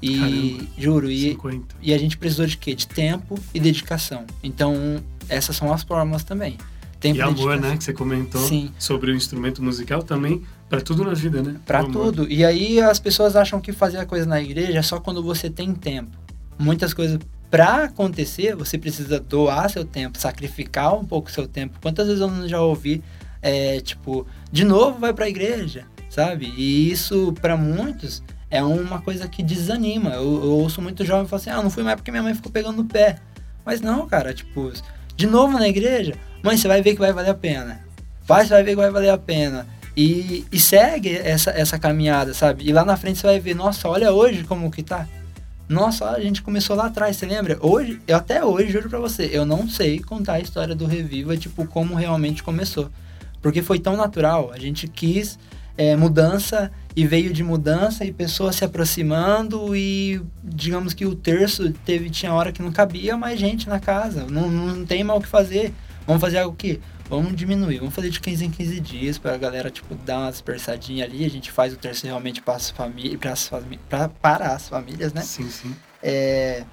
E 0.00 0.16
Caramba, 0.16 0.66
juro, 0.78 1.10
e, 1.10 1.30
50. 1.30 1.74
e 1.82 1.92
a 1.92 1.98
gente 1.98 2.16
precisou 2.16 2.46
de 2.46 2.56
quê? 2.56 2.72
De 2.72 2.86
tempo 2.86 3.36
e 3.52 3.58
dedicação. 3.58 4.24
Então, 4.44 5.02
essas 5.28 5.56
são 5.56 5.72
as 5.72 5.82
formas 5.82 6.22
também. 6.22 6.56
Tempo 7.00 7.18
E 7.18 7.20
amor, 7.20 7.58
né? 7.58 7.76
Que 7.76 7.82
você 7.82 7.92
comentou 7.92 8.40
Sim. 8.42 8.70
sobre 8.78 9.10
o 9.10 9.16
instrumento 9.16 9.60
musical 9.60 10.04
também, 10.04 10.44
para 10.68 10.80
tudo 10.80 11.02
na 11.02 11.14
vida, 11.14 11.42
né? 11.42 11.56
Amor. 11.68 11.90
tudo. 11.90 12.30
E 12.30 12.44
aí 12.44 12.80
as 12.80 13.00
pessoas 13.00 13.34
acham 13.34 13.60
que 13.60 13.72
fazer 13.72 13.98
a 13.98 14.06
coisa 14.06 14.24
na 14.24 14.40
igreja 14.40 14.78
é 14.78 14.82
só 14.82 15.00
quando 15.00 15.20
você 15.20 15.50
tem 15.50 15.74
tempo. 15.74 16.16
Muitas 16.56 16.94
coisas 16.94 17.18
pra 17.50 17.84
acontecer, 17.84 18.54
você 18.54 18.78
precisa 18.78 19.18
doar 19.18 19.68
seu 19.68 19.84
tempo, 19.84 20.18
sacrificar 20.18 20.94
um 20.94 21.04
pouco 21.04 21.30
seu 21.30 21.48
tempo. 21.48 21.78
Quantas 21.82 22.06
vezes 22.06 22.20
eu 22.20 22.48
já 22.48 22.60
ouvi, 22.60 23.02
é, 23.42 23.80
tipo, 23.80 24.26
de 24.52 24.64
novo 24.64 24.98
vai 24.98 25.12
pra 25.12 25.28
igreja, 25.28 25.84
sabe? 26.08 26.52
E 26.56 26.90
isso, 26.90 27.34
pra 27.40 27.56
muitos, 27.56 28.22
é 28.48 28.62
uma 28.62 29.00
coisa 29.00 29.26
que 29.26 29.42
desanima. 29.42 30.10
Eu, 30.10 30.44
eu 30.44 30.52
ouço 30.52 30.80
muito 30.80 31.04
jovem 31.04 31.26
falar 31.26 31.40
assim: 31.40 31.50
ah, 31.50 31.62
não 31.62 31.70
fui 31.70 31.82
mais 31.82 31.96
porque 31.96 32.10
minha 32.10 32.22
mãe 32.22 32.34
ficou 32.34 32.52
pegando 32.52 32.76
no 32.76 32.84
pé. 32.84 33.18
Mas 33.64 33.80
não, 33.80 34.06
cara, 34.06 34.32
tipo, 34.32 34.72
de 35.16 35.26
novo 35.26 35.58
na 35.58 35.68
igreja, 35.68 36.14
mãe, 36.42 36.56
você 36.56 36.68
vai 36.68 36.80
ver 36.80 36.94
que 36.94 37.00
vai 37.00 37.12
valer 37.12 37.30
a 37.30 37.34
pena. 37.34 37.84
Pai, 38.26 38.46
você 38.46 38.54
vai 38.54 38.62
ver 38.62 38.70
que 38.70 38.76
vai 38.76 38.90
valer 38.90 39.10
a 39.10 39.18
pena. 39.18 39.66
E, 39.96 40.46
e 40.52 40.58
segue 40.58 41.16
essa, 41.16 41.50
essa 41.50 41.78
caminhada, 41.78 42.32
sabe? 42.32 42.64
E 42.64 42.72
lá 42.72 42.84
na 42.84 42.96
frente 42.96 43.18
você 43.18 43.26
vai 43.26 43.40
ver, 43.40 43.54
nossa, 43.54 43.88
olha 43.88 44.12
hoje 44.12 44.44
como 44.44 44.70
que 44.70 44.82
tá. 44.82 45.06
Nossa, 45.70 46.10
a 46.10 46.18
gente 46.18 46.42
começou 46.42 46.74
lá 46.74 46.86
atrás, 46.86 47.16
você 47.16 47.24
lembra? 47.24 47.56
Hoje, 47.60 48.00
eu 48.08 48.16
até 48.16 48.44
hoje, 48.44 48.72
juro 48.72 48.90
pra 48.90 48.98
você, 48.98 49.30
eu 49.32 49.46
não 49.46 49.68
sei 49.68 50.00
contar 50.00 50.32
a 50.32 50.40
história 50.40 50.74
do 50.74 50.84
Reviva, 50.84 51.36
tipo, 51.36 51.64
como 51.64 51.94
realmente 51.94 52.42
começou. 52.42 52.90
Porque 53.40 53.62
foi 53.62 53.78
tão 53.78 53.96
natural, 53.96 54.50
a 54.52 54.58
gente 54.58 54.88
quis 54.88 55.38
é, 55.78 55.94
mudança 55.94 56.72
e 56.96 57.06
veio 57.06 57.32
de 57.32 57.44
mudança 57.44 58.04
e 58.04 58.12
pessoas 58.12 58.56
se 58.56 58.64
aproximando 58.64 59.76
e 59.76 60.20
digamos 60.42 60.92
que 60.92 61.06
o 61.06 61.14
terço 61.14 61.70
teve, 61.86 62.10
tinha 62.10 62.34
hora 62.34 62.50
que 62.50 62.60
não 62.60 62.72
cabia 62.72 63.16
mais 63.16 63.38
gente 63.38 63.68
na 63.68 63.78
casa, 63.78 64.26
não, 64.28 64.50
não 64.50 64.84
tem 64.84 65.04
mais 65.04 65.20
o 65.20 65.22
que 65.22 65.28
fazer. 65.28 65.72
Vamos 66.04 66.20
fazer 66.20 66.38
algo 66.38 66.56
que 66.56 66.80
vamos 67.10 67.34
diminuir, 67.34 67.78
vamos 67.78 67.92
fazer 67.92 68.08
de 68.08 68.20
15 68.20 68.44
em 68.46 68.50
15 68.50 68.80
dias 68.80 69.18
pra 69.18 69.36
galera, 69.36 69.68
tipo, 69.68 69.94
dar 69.96 70.20
uma 70.20 70.30
dispersadinha 70.30 71.04
ali. 71.04 71.24
A 71.24 71.30
gente 71.30 71.50
faz 71.50 71.74
o 71.74 71.76
terço 71.76 72.06
realmente 72.06 72.40
para 72.40 72.54
as 72.54 72.70
famílias, 72.70 73.18
pra, 73.88 74.08
para 74.08 74.54
as 74.54 74.68
famílias, 74.68 75.12
né? 75.12 75.20
Sim, 75.22 75.50
sim. 75.50 75.74
É, 76.00 76.64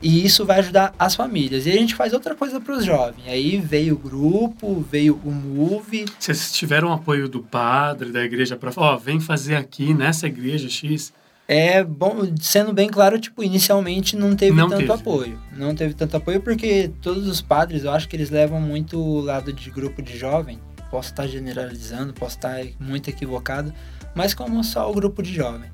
e 0.00 0.24
isso 0.24 0.46
vai 0.46 0.60
ajudar 0.60 0.94
as 0.96 1.16
famílias. 1.16 1.66
E 1.66 1.70
a 1.70 1.74
gente 1.74 1.96
faz 1.96 2.12
outra 2.12 2.36
coisa 2.36 2.60
para 2.60 2.76
os 2.76 2.84
jovens. 2.84 3.26
Aí 3.26 3.58
veio 3.58 3.94
o 3.94 3.98
grupo, 3.98 4.80
veio 4.80 5.20
o 5.24 5.30
Move. 5.32 6.06
Vocês 6.18 6.52
tiveram 6.52 6.92
apoio 6.92 7.28
do 7.28 7.42
padre, 7.42 8.12
da 8.12 8.22
igreja, 8.22 8.56
para 8.56 8.70
ó, 8.76 8.96
vem 8.96 9.20
fazer 9.20 9.56
aqui 9.56 9.92
nessa 9.92 10.28
igreja 10.28 10.68
X. 10.70 11.12
É 11.52 11.82
bom, 11.82 12.32
sendo 12.40 12.72
bem 12.72 12.88
claro, 12.88 13.18
tipo, 13.18 13.42
inicialmente 13.42 14.14
não 14.14 14.36
teve 14.36 14.56
Não 14.56 14.68
tanto 14.68 14.82
teve. 14.82 14.92
apoio. 14.92 15.36
Não 15.52 15.74
teve 15.74 15.94
tanto 15.94 16.16
apoio 16.16 16.40
porque 16.40 16.92
todos 17.02 17.26
os 17.26 17.40
padres, 17.42 17.82
eu 17.82 17.90
acho 17.90 18.08
que 18.08 18.14
eles 18.14 18.30
levam 18.30 18.60
muito 18.60 18.96
o 18.96 19.20
lado 19.20 19.52
de 19.52 19.68
grupo 19.68 20.00
de 20.00 20.16
jovem. 20.16 20.60
Posso 20.92 21.10
estar 21.10 21.26
generalizando, 21.26 22.12
posso 22.12 22.36
estar 22.36 22.64
muito 22.78 23.10
equivocado, 23.10 23.74
mas 24.14 24.32
como 24.32 24.62
só 24.62 24.88
o 24.88 24.94
grupo 24.94 25.24
de 25.24 25.34
jovem. 25.34 25.68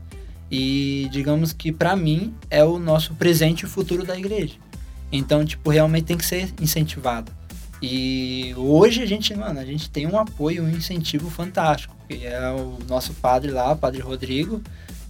E 0.51 1.09
digamos 1.12 1.53
que 1.53 1.71
pra 1.71 1.95
mim 1.95 2.35
é 2.49 2.65
o 2.65 2.79
nosso 2.79 3.12
presente 3.12 3.67
e 3.67 3.69
futuro 3.69 4.03
da 4.03 4.19
igreja. 4.19 4.55
Então, 5.12 5.45
tipo, 5.45 5.69
realmente 5.69 6.05
tem 6.05 6.17
que 6.17 6.25
ser 6.25 6.55
incentivado. 6.59 7.31
E 7.83 8.55
hoje 8.57 9.03
a 9.03 9.07
gente, 9.07 9.35
mano, 9.37 9.61
a 9.61 9.65
gente 9.67 9.91
tem 9.91 10.07
um 10.07 10.19
apoio, 10.19 10.65
um 10.65 10.71
incentivo 10.71 11.29
fantástico, 11.29 11.95
que 12.09 12.25
é 12.25 12.51
o 12.51 12.79
nosso 12.89 13.12
padre 13.12 13.51
lá, 13.51 13.73
o 13.73 13.77
padre 13.77 14.01
Rodrigo, 14.01 14.62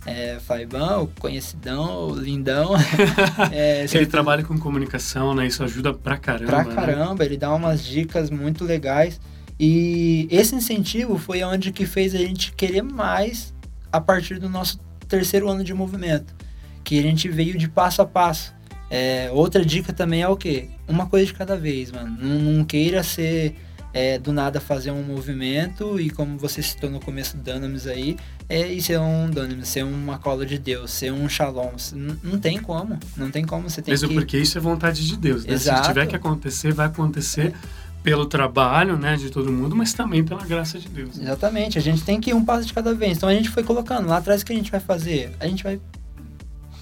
é, 0.07 0.39
Faibão, 0.41 1.09
conhecidão, 1.19 2.11
lindão. 2.15 2.75
é, 3.53 3.81
Ele 3.81 3.89
certeza- 3.89 4.11
trabalha 4.11 4.43
com 4.45 4.59
comunicação, 4.59 5.35
né? 5.35 5.47
Isso 5.47 5.63
ajuda 5.65 5.93
pra 5.93 6.17
caramba. 6.17 6.47
pra 6.47 6.65
né? 6.65 6.75
caramba, 6.75 7.25
ele 7.25 7.37
dá 7.37 7.53
umas 7.55 7.85
dicas 7.85 8.31
muito 8.31 8.65
legais. 8.65 9.21
E 9.59 10.29
esse 10.31 10.55
incentivo 10.55 11.17
foi 11.19 11.43
onde 11.43 11.73
que 11.73 11.87
fez 11.87 12.15
a 12.15 12.19
gente 12.19 12.53
querer 12.53 12.83
mais 12.83 13.55
a 13.91 14.01
partir 14.01 14.39
do 14.39 14.49
nosso 14.49 14.79
terceiro 15.09 15.49
ano 15.49 15.65
de 15.65 15.73
movimento. 15.75 16.35
Que 16.85 16.99
a 16.99 17.03
gente 17.03 17.29
veio 17.29 17.57
de 17.59 17.69
passo 17.69 18.01
a 18.03 18.07
passo. 18.07 18.55
É, 18.89 19.29
outra 19.33 19.65
dica 19.65 19.93
também 19.93 20.23
é 20.23 20.29
o 20.29 20.37
quê? 20.37 20.69
Uma 20.87 21.07
coisa 21.07 21.27
de 21.27 21.35
cada 21.35 21.57
vez, 21.57 21.91
mano. 21.91 22.17
Não, 22.21 22.39
não 22.53 22.65
queira 22.65 23.03
ser 23.03 23.57
é, 23.97 24.19
do 24.19 24.31
nada 24.31 24.61
fazer 24.61 24.91
um 24.91 25.03
movimento 25.03 25.99
e 25.99 26.11
como 26.11 26.37
você 26.37 26.63
citou 26.63 26.91
no 26.91 27.01
começo 27.01 27.35
do 27.35 27.43
Dunamis 27.43 27.87
aí, 27.87 28.19
é, 28.47 28.71
e 28.71 28.83
ser 28.83 29.01
um 29.01 29.31
Dunamis, 29.31 29.69
ser 29.69 29.85
uma 29.85 30.19
cola 30.19 30.45
de 30.45 30.59
Deus, 30.59 30.91
ser 30.91 31.11
um 31.11 31.27
Shalom. 31.27 31.73
Não, 31.95 32.17
não 32.23 32.39
tem 32.39 32.59
como. 32.59 32.99
Não 33.17 33.31
tem 33.31 33.47
como. 33.47 33.71
Você 33.71 33.81
tem 33.81 33.93
Mesmo 33.93 34.11
que... 34.11 34.15
porque 34.15 34.37
isso 34.37 34.59
é 34.59 34.61
vontade 34.61 35.07
de 35.07 35.17
Deus, 35.17 35.47
né? 35.47 35.55
Exato. 35.55 35.81
Se 35.81 35.89
tiver 35.89 36.07
que 36.07 36.15
acontecer, 36.15 36.75
vai 36.75 36.89
acontecer 36.89 37.55
pelo 38.03 38.27
trabalho, 38.27 38.99
né, 38.99 39.17
de 39.17 39.31
todo 39.31 39.51
mundo, 39.51 39.75
mas 39.75 39.95
também 39.95 40.23
pela 40.23 40.45
graça 40.45 40.79
de 40.79 40.89
Deus. 40.91 41.19
Exatamente, 41.19 41.79
a 41.79 41.81
gente 41.81 42.03
tem 42.03 42.21
que 42.21 42.29
ir 42.31 42.35
um 42.35 42.45
passo 42.45 42.67
de 42.67 42.75
cada 42.75 42.95
vez. 42.95 43.17
Então 43.17 43.31
a 43.31 43.35
gente 43.35 43.49
foi 43.49 43.65
colocando 43.65 44.09
lá 44.09 44.19
atrás 44.19 44.43
o 44.43 44.45
que 44.45 44.53
a 44.53 44.57
gente 44.57 44.71
vai 44.71 44.79
fazer? 44.79 45.35
A 45.41 45.47
gente 45.47 45.65
vai 45.65 45.81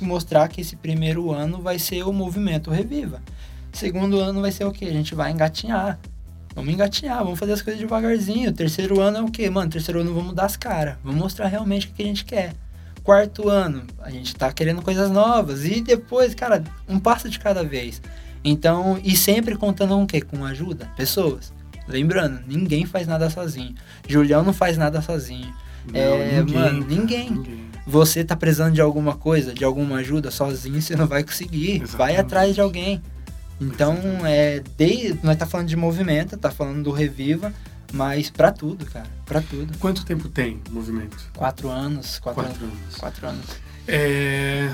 mostrar 0.00 0.48
que 0.48 0.60
esse 0.60 0.74
primeiro 0.74 1.30
ano 1.30 1.62
vai 1.62 1.78
ser 1.78 2.02
o 2.02 2.12
movimento 2.12 2.72
Reviva. 2.72 3.22
Segundo 3.72 4.18
ano 4.18 4.40
vai 4.40 4.50
ser 4.50 4.64
o 4.64 4.72
que? 4.72 4.84
A 4.84 4.92
gente 4.92 5.14
vai 5.14 5.30
engatinhar. 5.30 6.00
Vamos 6.54 6.72
engatinhar, 6.72 7.18
vamos 7.24 7.38
fazer 7.38 7.52
as 7.52 7.62
coisas 7.62 7.80
devagarzinho. 7.80 8.52
Terceiro 8.52 9.00
ano 9.00 9.18
é 9.18 9.22
o 9.22 9.26
que? 9.30 9.48
Mano, 9.50 9.70
terceiro 9.70 10.00
ano 10.00 10.14
vamos 10.14 10.34
dar 10.34 10.44
as 10.46 10.56
caras. 10.56 10.96
Vamos 11.02 11.20
mostrar 11.20 11.48
realmente 11.48 11.88
o 11.88 11.90
que 11.90 12.02
a 12.02 12.06
gente 12.06 12.24
quer. 12.24 12.54
Quarto 13.02 13.48
ano, 13.48 13.82
a 14.00 14.10
gente 14.10 14.34
tá 14.34 14.52
querendo 14.52 14.80
coisas 14.80 15.10
novas. 15.10 15.64
E 15.64 15.80
depois, 15.80 16.34
cara, 16.34 16.62
um 16.88 16.98
passo 16.98 17.28
de 17.28 17.38
cada 17.38 17.62
vez. 17.64 18.00
Então, 18.44 18.98
e 19.02 19.16
sempre 19.16 19.56
contando 19.56 19.94
com 19.94 20.04
o 20.04 20.06
quê? 20.06 20.20
Com 20.20 20.44
ajuda, 20.44 20.88
pessoas. 20.96 21.52
Lembrando, 21.88 22.40
ninguém 22.46 22.86
faz 22.86 23.06
nada 23.06 23.28
sozinho. 23.28 23.74
Julião 24.08 24.42
não 24.42 24.52
faz 24.52 24.78
nada 24.78 25.02
sozinho. 25.02 25.52
Não, 25.92 26.00
É, 26.00 26.36
mano, 26.40 26.52
cara, 26.52 26.72
ninguém. 26.72 27.30
ninguém. 27.30 27.64
Você 27.86 28.24
tá 28.24 28.34
precisando 28.34 28.72
de 28.72 28.80
alguma 28.80 29.14
coisa, 29.14 29.52
de 29.52 29.62
alguma 29.64 29.96
ajuda, 29.96 30.30
sozinho 30.30 30.80
você 30.80 30.96
não 30.96 31.06
vai 31.06 31.22
conseguir. 31.22 31.80
Vai 31.80 32.12
Exatamente. 32.12 32.20
atrás 32.20 32.54
de 32.54 32.60
alguém. 32.62 33.02
Então, 33.60 33.96
é, 34.24 34.62
de, 34.76 35.16
nós 35.22 35.36
tá 35.36 35.46
falando 35.46 35.68
de 35.68 35.76
movimento, 35.76 36.36
tá 36.36 36.50
falando 36.50 36.82
do 36.82 36.90
Reviva, 36.90 37.52
mas 37.92 38.28
pra 38.30 38.50
tudo, 38.50 38.84
cara, 38.86 39.06
pra 39.24 39.40
tudo. 39.40 39.76
Quanto 39.78 40.04
tempo 40.04 40.28
tem 40.28 40.60
movimento? 40.70 41.16
Quatro 41.36 41.68
anos, 41.68 42.18
quatro, 42.18 42.42
Quatro 42.42 42.64
anos. 42.64 42.76
anos. 42.82 42.94
Quatro 42.96 43.26
anos. 43.28 43.46
É, 43.86 44.70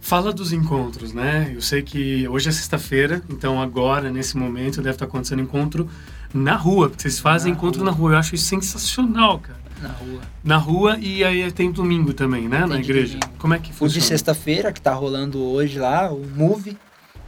Fala 0.00 0.32
dos 0.32 0.52
encontros, 0.52 1.12
né? 1.12 1.52
Eu 1.54 1.60
sei 1.60 1.82
que 1.82 2.26
hoje 2.28 2.48
é 2.48 2.52
sexta-feira, 2.52 3.22
então 3.28 3.60
agora, 3.60 4.10
nesse 4.10 4.38
momento, 4.38 4.76
deve 4.78 4.90
estar 4.92 5.04
acontecendo 5.04 5.42
encontro 5.42 5.88
na 6.32 6.56
rua. 6.56 6.88
porque 6.88 7.02
Vocês 7.02 7.18
fazem 7.18 7.52
Na 7.52 7.58
encontro 7.58 7.82
rua. 7.82 7.90
na 7.90 7.96
rua. 7.96 8.12
Eu 8.12 8.16
acho 8.18 8.34
isso 8.34 8.44
sensacional, 8.46 9.38
cara. 9.38 9.58
Na 9.82 9.88
rua. 9.90 10.20
Na 10.42 10.56
rua 10.56 10.98
e 10.98 11.22
aí 11.22 11.52
tem 11.52 11.70
domingo 11.70 12.14
também, 12.14 12.48
né? 12.48 12.60
Tem 12.60 12.68
na 12.68 12.78
igreja. 12.80 13.18
domingo. 13.18 13.38
Como 13.38 13.52
é 13.54 13.58
que 13.58 13.68
O 13.68 13.72
de 13.72 13.76
funciona? 13.78 14.06
sexta-feira, 14.06 14.72
que 14.72 14.80
tá 14.80 14.94
rolando 14.94 15.42
hoje 15.42 15.78
lá, 15.78 16.10
o 16.10 16.24
Move. 16.34 16.76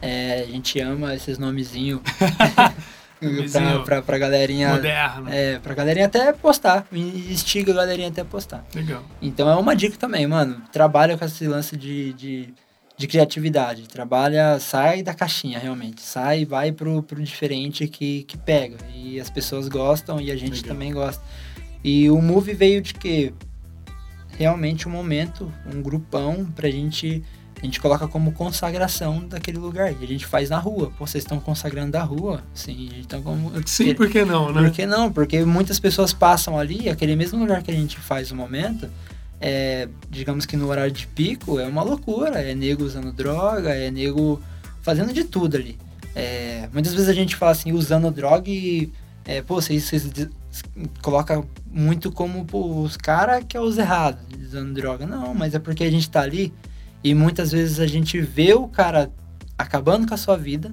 É, 0.00 0.44
a 0.48 0.50
gente 0.50 0.78
ama 0.80 1.14
esses 1.14 1.38
nomezinhos 1.38 2.00
pra, 3.52 3.80
pra, 3.80 4.02
pra 4.02 4.18
galerinha. 4.18 4.70
Moderno. 4.74 5.28
É, 5.28 5.58
pra 5.58 5.74
galerinha 5.74 6.06
até 6.06 6.32
postar. 6.32 6.86
Instiga 6.92 7.72
a 7.72 7.76
galerinha 7.76 8.08
até 8.08 8.24
postar. 8.24 8.64
Legal. 8.74 9.04
Então 9.20 9.48
é 9.48 9.54
uma 9.56 9.76
dica 9.76 9.96
também, 9.96 10.26
mano. 10.26 10.62
Trabalha 10.72 11.18
com 11.18 11.24
esse 11.24 11.46
lance 11.46 11.76
de, 11.76 12.12
de, 12.14 12.54
de 12.96 13.06
criatividade. 13.06 13.88
Trabalha, 13.88 14.58
sai 14.58 15.02
da 15.02 15.12
caixinha, 15.12 15.58
realmente. 15.58 16.00
Sai 16.00 16.40
e 16.40 16.44
vai 16.44 16.72
pro, 16.72 17.02
pro 17.02 17.22
diferente 17.22 17.86
que, 17.86 18.24
que 18.24 18.38
pega. 18.38 18.78
E 18.94 19.20
as 19.20 19.28
pessoas 19.28 19.68
gostam 19.68 20.20
e 20.20 20.30
a 20.30 20.36
gente 20.36 20.62
Legal. 20.62 20.68
também 20.68 20.92
gosta. 20.92 21.22
E 21.84 22.10
o 22.10 22.20
Move 22.20 22.54
veio 22.54 22.80
de 22.80 22.94
que 22.94 23.34
realmente 24.38 24.88
um 24.88 24.90
momento, 24.90 25.52
um 25.66 25.82
grupão 25.82 26.46
pra 26.56 26.70
gente. 26.70 27.22
A 27.60 27.64
gente 27.64 27.78
coloca 27.78 28.08
como 28.08 28.32
consagração 28.32 29.26
daquele 29.28 29.58
lugar. 29.58 29.92
E 29.92 30.02
a 30.02 30.06
gente 30.06 30.24
faz 30.24 30.48
na 30.48 30.58
rua. 30.58 30.90
Pô, 30.96 31.06
vocês 31.06 31.22
estão 31.22 31.38
consagrando 31.38 31.92
da 31.92 32.02
rua? 32.02 32.42
Sim, 32.54 32.90
tá 33.06 33.18
como. 33.18 33.52
Sim, 33.66 33.94
por 33.94 34.08
que 34.08 34.24
não, 34.24 34.50
né? 34.50 34.62
Por 34.62 34.70
que 34.70 34.86
não? 34.86 35.12
Porque 35.12 35.44
muitas 35.44 35.78
pessoas 35.78 36.12
passam 36.12 36.58
ali, 36.58 36.88
aquele 36.88 37.14
mesmo 37.14 37.38
lugar 37.38 37.62
que 37.62 37.70
a 37.70 37.74
gente 37.74 37.98
faz 37.98 38.30
o 38.30 38.36
momento, 38.36 38.88
é, 39.38 39.88
digamos 40.08 40.46
que 40.46 40.56
no 40.56 40.68
horário 40.68 40.92
de 40.92 41.06
pico, 41.06 41.60
é 41.60 41.66
uma 41.66 41.82
loucura. 41.82 42.40
É 42.40 42.54
nego 42.54 42.82
usando 42.82 43.12
droga, 43.12 43.74
é 43.74 43.90
nego 43.90 44.40
fazendo 44.80 45.12
de 45.12 45.24
tudo 45.24 45.56
ali. 45.56 45.78
É, 46.14 46.66
muitas 46.72 46.92
vezes 46.92 47.08
a 47.08 47.14
gente 47.14 47.36
fala 47.36 47.52
assim, 47.52 47.72
usando 47.72 48.10
droga 48.10 48.48
e, 48.48 48.90
é, 49.24 49.42
pô, 49.42 49.56
vocês, 49.56 49.84
vocês 49.84 50.10
coloca 51.02 51.44
muito 51.70 52.10
como 52.10 52.44
pô, 52.44 52.80
os 52.80 52.96
caras 52.96 53.44
que 53.48 53.56
é 53.56 53.60
os 53.60 53.78
errados 53.78 54.22
usando 54.42 54.72
droga. 54.72 55.06
Não, 55.06 55.34
mas 55.34 55.54
é 55.54 55.58
porque 55.58 55.84
a 55.84 55.90
gente 55.90 56.10
tá 56.10 56.22
ali 56.22 56.52
e 57.02 57.14
muitas 57.14 57.52
vezes 57.52 57.80
a 57.80 57.86
gente 57.86 58.20
vê 58.20 58.54
o 58.54 58.68
cara 58.68 59.10
acabando 59.56 60.06
com 60.06 60.14
a 60.14 60.16
sua 60.16 60.36
vida 60.36 60.72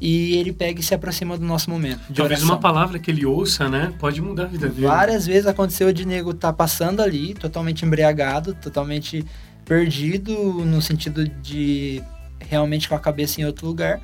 e 0.00 0.34
ele 0.36 0.52
pega 0.52 0.80
e 0.80 0.82
se 0.82 0.94
aproxima 0.94 1.38
do 1.38 1.44
nosso 1.44 1.70
momento. 1.70 2.00
Talvez 2.12 2.40
oração. 2.40 2.48
uma 2.48 2.58
palavra 2.58 2.98
que 2.98 3.10
ele 3.10 3.24
ouça, 3.24 3.68
né? 3.68 3.94
Pode 4.00 4.20
mudar 4.20 4.44
a 4.44 4.46
vida 4.46 4.68
dele. 4.68 4.86
Várias 4.86 5.26
vezes 5.26 5.46
aconteceu 5.46 5.92
de 5.92 6.04
nego 6.04 6.34
tá 6.34 6.52
passando 6.52 7.00
ali, 7.00 7.34
totalmente 7.34 7.84
embriagado, 7.84 8.52
totalmente 8.54 9.24
perdido 9.64 10.32
no 10.64 10.82
sentido 10.82 11.24
de 11.26 12.02
realmente 12.40 12.88
com 12.88 12.96
a 12.96 12.98
cabeça 12.98 13.40
em 13.40 13.44
outro 13.44 13.66
lugar. 13.66 14.00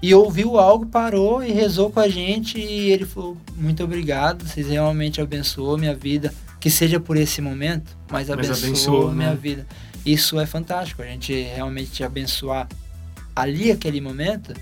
E 0.00 0.14
ouviu 0.14 0.58
algo, 0.58 0.86
parou 0.86 1.44
e 1.44 1.52
rezou 1.52 1.90
com 1.90 2.00
a 2.00 2.08
gente 2.08 2.58
e 2.58 2.90
ele 2.90 3.04
falou: 3.04 3.36
Muito 3.54 3.84
obrigado, 3.84 4.48
vocês 4.48 4.68
realmente 4.68 5.20
abençoou 5.20 5.76
minha 5.76 5.94
vida. 5.94 6.32
Que 6.58 6.70
seja 6.70 6.98
por 6.98 7.16
esse 7.16 7.42
momento, 7.42 7.96
mas 8.10 8.30
abençoou, 8.30 8.54
mas 8.54 8.64
abençoou 8.64 9.12
minha 9.12 9.30
né? 9.30 9.38
vida. 9.40 9.66
Isso 10.04 10.38
é 10.38 10.46
fantástico, 10.46 11.02
a 11.02 11.06
gente 11.06 11.32
realmente 11.32 12.02
abençoar 12.02 12.68
ali 13.34 13.70
aquele 13.70 14.00
momento. 14.00 14.52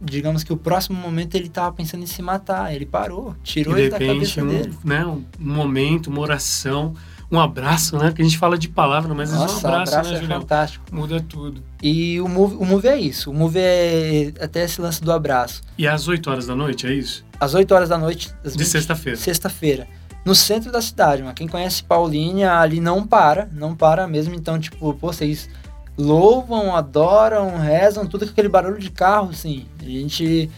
Digamos 0.00 0.42
que 0.42 0.52
o 0.52 0.56
próximo 0.56 0.98
momento 0.98 1.34
ele 1.34 1.46
estava 1.46 1.72
pensando 1.72 2.02
em 2.02 2.06
se 2.06 2.20
matar, 2.20 2.74
ele 2.74 2.84
parou, 2.84 3.34
tirou 3.42 3.78
ele 3.78 3.88
da 3.88 3.98
cabeça 3.98 4.42
um, 4.42 4.48
dele. 4.48 4.74
Né, 4.84 5.06
um 5.06 5.24
momento, 5.38 6.08
uma 6.08 6.20
oração 6.20 6.94
um 7.34 7.40
abraço, 7.40 7.96
né? 7.98 8.12
Que 8.12 8.22
a 8.22 8.24
gente 8.24 8.38
fala 8.38 8.56
de 8.56 8.68
palavra, 8.68 9.12
mas 9.14 9.32
Nossa, 9.32 9.54
um 9.54 9.70
abraço, 9.70 9.92
abraço 9.92 10.10
né, 10.10 10.16
é 10.16 10.20
Julião? 10.20 10.40
fantástico. 10.40 10.84
Muda 10.92 11.20
tudo. 11.20 11.62
E 11.82 12.20
o 12.20 12.28
move, 12.28 12.54
o 12.56 12.64
move 12.64 12.86
é 12.86 12.96
isso. 12.96 13.30
O 13.30 13.34
move 13.34 13.58
é 13.58 14.32
até 14.40 14.64
esse 14.64 14.80
lance 14.80 15.02
do 15.02 15.10
abraço. 15.10 15.62
E 15.76 15.86
às 15.86 16.06
8 16.06 16.30
horas 16.30 16.46
da 16.46 16.54
noite, 16.54 16.86
é 16.86 16.92
isso? 16.92 17.24
Às 17.40 17.54
8 17.54 17.74
horas 17.74 17.88
da 17.88 17.98
noite. 17.98 18.32
De 18.44 18.64
sexta-feira. 18.64 19.18
Sexta-feira. 19.18 19.88
No 20.24 20.34
centro 20.34 20.72
da 20.72 20.80
cidade, 20.80 21.22
mano. 21.22 21.34
Quem 21.34 21.46
conhece 21.46 21.84
Paulínia 21.84 22.58
ali 22.58 22.80
não 22.80 23.06
para, 23.06 23.48
não 23.52 23.74
para 23.74 24.06
mesmo. 24.06 24.34
Então, 24.34 24.58
tipo, 24.58 24.94
pô, 24.94 25.12
vocês 25.12 25.48
louvam, 25.96 26.74
adoram, 26.74 27.58
rezam, 27.58 28.06
tudo 28.06 28.24
com 28.24 28.32
aquele 28.32 28.48
barulho 28.48 28.78
de 28.78 28.90
carro, 28.90 29.30
assim. 29.30 29.66
A 29.80 29.84
gente 29.84 30.50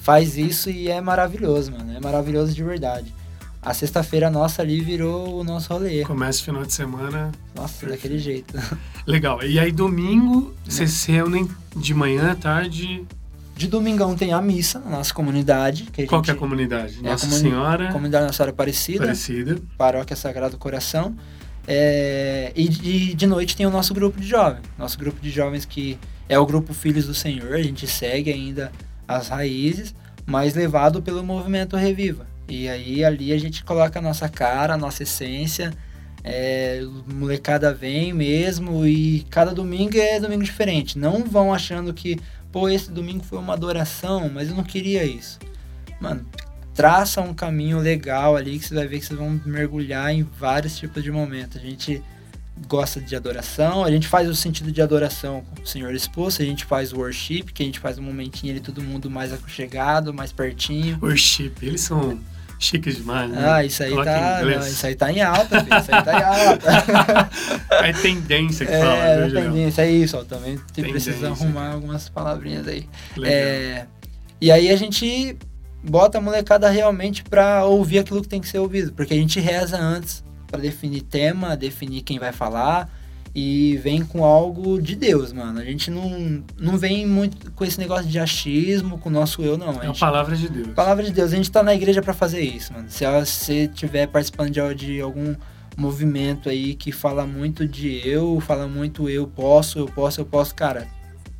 faz 0.00 0.36
isso 0.36 0.68
e 0.68 0.90
é 0.90 1.00
maravilhoso, 1.00 1.72
mano. 1.72 1.96
É 1.96 2.00
maravilhoso 2.00 2.52
de 2.52 2.62
verdade 2.62 3.12
a 3.64 3.72
sexta-feira 3.72 4.30
nossa 4.30 4.60
ali 4.60 4.80
virou 4.80 5.40
o 5.40 5.44
nosso 5.44 5.72
rolê. 5.72 6.04
Começa 6.04 6.40
o 6.42 6.44
final 6.44 6.64
de 6.64 6.72
semana. 6.72 7.32
Nossa, 7.54 7.86
perfeito. 7.86 7.90
daquele 7.90 8.18
jeito. 8.18 8.54
Legal. 9.06 9.42
E 9.42 9.58
aí 9.58 9.72
domingo, 9.72 10.54
vocês 10.64 10.90
se 10.90 11.10
reúnem 11.10 11.48
de 11.74 11.94
manhã, 11.94 12.34
tarde? 12.34 13.06
De 13.56 13.68
domingão 13.68 14.16
tem 14.16 14.32
a 14.32 14.42
missa 14.42 14.80
na 14.80 14.90
nossa 14.90 15.14
comunidade. 15.14 15.84
Que 15.84 16.06
Qual 16.06 16.18
gente, 16.18 16.24
que 16.26 16.30
é 16.32 16.34
a 16.34 16.36
comunidade? 16.36 16.98
É 17.02 17.08
nossa 17.08 17.26
a 17.26 17.28
comuni 17.28 17.50
Senhora? 17.50 17.92
Comunidade 17.92 18.26
Nossa 18.26 18.36
Senhora 18.36 18.50
Aparecida. 18.50 19.04
Aparecida. 19.04 19.58
Paróquia 19.78 20.16
Sagrado 20.16 20.58
Coração. 20.58 21.16
É, 21.66 22.52
e, 22.54 23.10
e 23.10 23.14
de 23.14 23.26
noite 23.26 23.56
tem 23.56 23.64
o 23.64 23.70
nosso 23.70 23.94
grupo 23.94 24.20
de 24.20 24.26
jovens. 24.26 24.62
Nosso 24.76 24.98
grupo 24.98 25.20
de 25.20 25.30
jovens 25.30 25.64
que 25.64 25.98
é 26.28 26.38
o 26.38 26.44
grupo 26.44 26.74
Filhos 26.74 27.06
do 27.06 27.14
Senhor. 27.14 27.54
A 27.54 27.62
gente 27.62 27.86
segue 27.86 28.32
ainda 28.32 28.72
as 29.06 29.28
raízes, 29.28 29.94
mas 30.26 30.54
levado 30.54 31.02
pelo 31.02 31.22
movimento 31.22 31.76
Reviva. 31.76 32.26
E 32.48 32.68
aí 32.68 33.04
ali 33.04 33.32
a 33.32 33.38
gente 33.38 33.64
coloca 33.64 33.98
a 33.98 34.02
nossa 34.02 34.28
cara, 34.28 34.74
a 34.74 34.78
nossa 34.78 35.02
essência. 35.02 35.72
É, 36.26 36.82
molecada 37.06 37.74
vem 37.74 38.14
mesmo 38.14 38.86
e 38.86 39.26
cada 39.28 39.52
domingo 39.52 39.98
é 39.98 40.18
domingo 40.18 40.42
diferente. 40.42 40.98
Não 40.98 41.22
vão 41.22 41.52
achando 41.52 41.92
que, 41.92 42.18
pô, 42.54 42.68
esse 42.68 42.88
domingo 42.88 43.24
foi 43.24 43.36
uma 43.36 43.52
adoração, 43.52 44.30
mas 44.32 44.48
eu 44.48 44.54
não 44.54 44.62
queria 44.62 45.02
isso. 45.02 45.40
Mano, 46.00 46.24
traça 46.72 47.20
um 47.20 47.34
caminho 47.34 47.80
legal 47.80 48.36
ali 48.36 48.60
que 48.60 48.68
você 48.68 48.74
vai 48.76 48.86
ver 48.86 49.00
que 49.00 49.06
vocês 49.06 49.18
vão 49.18 49.40
mergulhar 49.44 50.14
em 50.14 50.22
vários 50.22 50.78
tipos 50.78 51.02
de 51.02 51.10
momentos. 51.10 51.56
A 51.56 51.60
gente 51.60 52.00
gosta 52.68 53.00
de 53.00 53.16
adoração, 53.16 53.82
a 53.84 53.90
gente 53.90 54.06
faz 54.06 54.28
o 54.28 54.36
sentido 54.36 54.70
de 54.70 54.80
adoração 54.80 55.42
com 55.42 55.64
o 55.64 55.66
Senhor 55.66 55.92
Exposto, 55.92 56.42
a 56.42 56.44
gente 56.44 56.64
faz 56.64 56.92
o 56.92 56.98
worship, 56.98 57.46
que 57.52 57.64
a 57.64 57.66
gente 57.66 57.80
faz 57.80 57.98
um 57.98 58.02
momentinho 58.02 58.52
ali 58.52 58.60
todo 58.60 58.80
mundo 58.80 59.10
mais 59.10 59.32
aconchegado, 59.32 60.14
mais 60.14 60.30
pertinho. 60.30 60.96
Worship, 61.02 61.54
eles 61.60 61.80
são 61.80 62.20
Chique 62.58 62.92
demais, 62.92 63.30
né? 63.30 63.38
Ah, 63.46 63.64
isso 63.64 63.82
aí, 63.82 63.94
tá, 63.94 64.42
não, 64.42 64.66
isso 64.66 64.86
aí 64.86 64.94
tá 64.94 65.12
em 65.12 65.20
alta, 65.20 65.62
filho. 65.64 65.78
Isso 65.78 65.94
aí 65.94 66.02
tá 66.04 66.12
em 66.12 66.22
alta. 66.22 67.30
é 67.84 67.92
tendência 67.92 68.66
que 68.66 68.72
é, 68.72 68.80
fala, 68.80 68.94
É, 68.94 69.30
tendência, 69.30 69.82
é 69.82 69.90
isso, 69.90 70.16
ó. 70.16 70.24
Também 70.24 70.58
precisa 70.74 71.28
arrumar 71.28 71.72
algumas 71.72 72.08
palavrinhas 72.08 72.66
aí. 72.66 72.88
É, 73.22 73.86
e 74.40 74.50
aí 74.50 74.70
a 74.70 74.76
gente 74.76 75.36
bota 75.82 76.18
a 76.18 76.20
molecada 76.20 76.68
realmente 76.70 77.22
pra 77.24 77.64
ouvir 77.64 77.98
aquilo 77.98 78.22
que 78.22 78.28
tem 78.28 78.40
que 78.40 78.48
ser 78.48 78.58
ouvido. 78.58 78.92
Porque 78.92 79.14
a 79.14 79.16
gente 79.16 79.40
reza 79.40 79.78
antes 79.78 80.24
para 80.46 80.60
definir 80.60 81.02
tema, 81.02 81.56
definir 81.56 82.02
quem 82.02 82.18
vai 82.18 82.32
falar 82.32 82.88
e 83.34 83.76
vem 83.78 84.04
com 84.04 84.24
algo 84.24 84.80
de 84.80 84.94
Deus, 84.94 85.32
mano. 85.32 85.58
A 85.58 85.64
gente 85.64 85.90
não, 85.90 86.44
não 86.56 86.78
vem 86.78 87.04
muito 87.04 87.50
com 87.52 87.64
esse 87.64 87.78
negócio 87.78 88.06
de 88.06 88.18
achismo, 88.18 88.96
com 88.98 89.08
o 89.08 89.12
nosso 89.12 89.42
eu, 89.42 89.58
não. 89.58 89.80
A 89.80 89.84
é 89.84 89.88
a 89.88 89.92
palavra 89.92 90.36
de 90.36 90.48
Deus. 90.48 90.68
Palavra 90.68 91.02
de 91.02 91.10
Deus. 91.10 91.32
A 91.32 91.36
gente 91.36 91.50
tá 91.50 91.62
na 91.62 91.74
igreja 91.74 92.00
para 92.00 92.14
fazer 92.14 92.42
isso, 92.42 92.72
mano. 92.72 92.86
Se 92.88 93.04
você 93.04 93.64
estiver 93.64 94.06
participando 94.06 94.50
de, 94.50 94.74
de 94.74 95.00
algum 95.00 95.34
movimento 95.76 96.48
aí 96.48 96.74
que 96.74 96.92
fala 96.92 97.26
muito 97.26 97.66
de 97.66 98.00
eu, 98.06 98.38
fala 98.40 98.68
muito 98.68 99.08
eu 99.08 99.26
posso, 99.26 99.80
eu 99.80 99.86
posso, 99.86 100.20
eu 100.20 100.24
posso, 100.24 100.54
cara, 100.54 100.86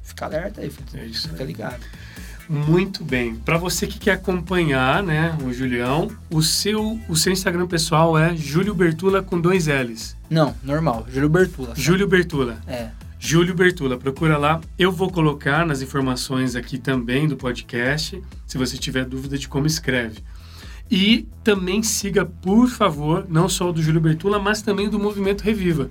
fica 0.03 0.25
alerta 0.25 0.63
aí, 0.63 0.71
filho. 0.71 0.89
É 0.95 1.07
isso 1.07 1.29
fica 1.29 1.45
ligado. 1.45 1.81
Muito 2.49 3.03
bem. 3.03 3.35
Para 3.37 3.57
você 3.57 3.87
que 3.87 3.99
quer 3.99 4.13
acompanhar, 4.13 5.03
né, 5.03 5.37
o 5.45 5.53
Julião, 5.53 6.11
o 6.31 6.43
seu, 6.43 7.01
o 7.09 7.17
seu 7.17 7.33
Instagram 7.33 7.67
pessoal 7.67 8.19
é 8.19 8.37
Júlio 8.37 8.75
Bertula 8.75 9.23
com 9.23 9.41
dois 9.41 9.67
L's. 9.67 10.17
Não, 10.29 10.55
normal, 10.63 11.07
Júlio 11.11 11.29
Bertula. 11.29 11.69
Sabe? 11.69 11.81
Júlio 11.81 12.07
Bertula. 12.07 12.59
É. 12.67 12.91
Júlio 13.19 13.55
Bertula, 13.55 13.97
procura 13.97 14.37
lá. 14.37 14.61
Eu 14.79 14.93
vou 14.93 15.11
colocar 15.11 15.65
nas 15.65 15.81
informações 15.81 16.55
aqui 16.55 16.77
também 16.77 17.27
do 17.27 17.37
podcast, 17.37 18.23
se 18.47 18.59
você 18.59 18.77
tiver 18.77 19.07
dúvida 19.07 19.39
de 19.39 19.49
como 19.49 19.67
escreve. 19.67 20.19
E 20.91 21.27
também 21.43 21.83
siga, 21.83 22.27
por 22.27 22.69
favor, 22.69 23.25
não 23.29 23.49
só 23.49 23.71
o 23.71 23.73
do 23.73 23.83
Júlio 23.83 24.01
Bertula, 24.01 24.39
mas 24.39 24.61
também 24.61 24.91
do 24.91 24.99
Movimento 24.99 25.41
Reviva. 25.41 25.89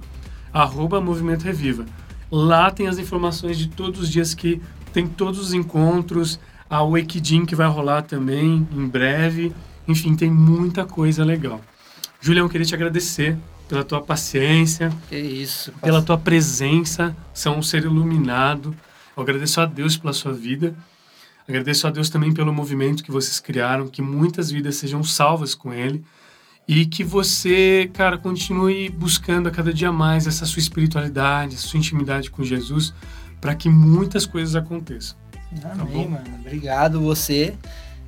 Arroba 0.54 1.02
Movimento 1.02 1.44
Reviva. 1.44 1.86
Lá 2.32 2.70
tem 2.70 2.88
as 2.88 3.00
informações 3.00 3.58
de 3.58 3.68
todos 3.68 4.02
os 4.02 4.10
dias 4.10 4.36
que 4.36 4.62
tem 4.94 5.08
todos 5.08 5.40
os 5.40 5.54
encontros, 5.54 6.40
a 6.70 6.84
Wakedim 6.84 7.46
que 7.46 7.56
vai 7.56 7.68
rolar 7.68 8.04
também 8.04 8.68
em 8.72 8.88
breve. 8.88 9.54
Enfim, 9.88 10.16
tem 10.16 10.32
muita 10.32 10.86
coisa 10.86 11.26
legal. 11.26 11.60
Julião, 12.22 12.48
queria 12.48 12.66
te 12.66 12.74
agradecer 12.74 13.38
pela 13.68 13.84
tua 13.84 14.02
paciência. 14.02 14.92
Que 15.10 15.18
isso. 15.18 15.74
Pela 15.82 16.02
tua 16.02 16.18
presença. 16.18 17.16
São 17.34 17.58
um 17.58 17.64
ser 17.64 17.84
iluminado. 17.84 18.76
Eu 19.16 19.24
agradeço 19.24 19.60
a 19.60 19.66
Deus 19.66 19.98
pela 19.98 20.14
sua 20.14 20.32
vida. 20.32 20.76
Agradeço 21.48 21.86
a 21.86 21.90
Deus 21.90 22.10
também 22.10 22.34
pelo 22.34 22.54
movimento 22.54 23.04
que 23.04 23.12
vocês 23.12 23.40
criaram, 23.40 23.88
que 23.88 24.02
muitas 24.02 24.50
vidas 24.50 24.76
sejam 24.76 25.04
salvas 25.04 25.54
com 25.54 25.74
ele 25.74 26.04
e 26.68 26.86
que 26.86 27.04
você, 27.04 27.90
cara, 27.94 28.18
continue 28.18 28.90
buscando 28.90 29.48
a 29.48 29.52
cada 29.52 29.74
dia 29.74 29.92
mais 29.92 30.28
essa 30.28 30.46
sua 30.46 30.60
espiritualidade, 30.60 31.56
essa 31.56 31.68
sua 31.68 31.78
intimidade 31.78 32.32
com 32.32 32.44
Jesus, 32.44 32.94
para 33.44 33.54
que 33.54 33.68
muitas 33.68 34.26
coisas 34.26 34.56
aconteçam. 34.56 35.18
Tá 35.62 35.74
Amém, 35.74 36.06
tá 36.06 36.12
mano. 36.12 36.40
Obrigado 36.40 37.02
você. 37.02 37.54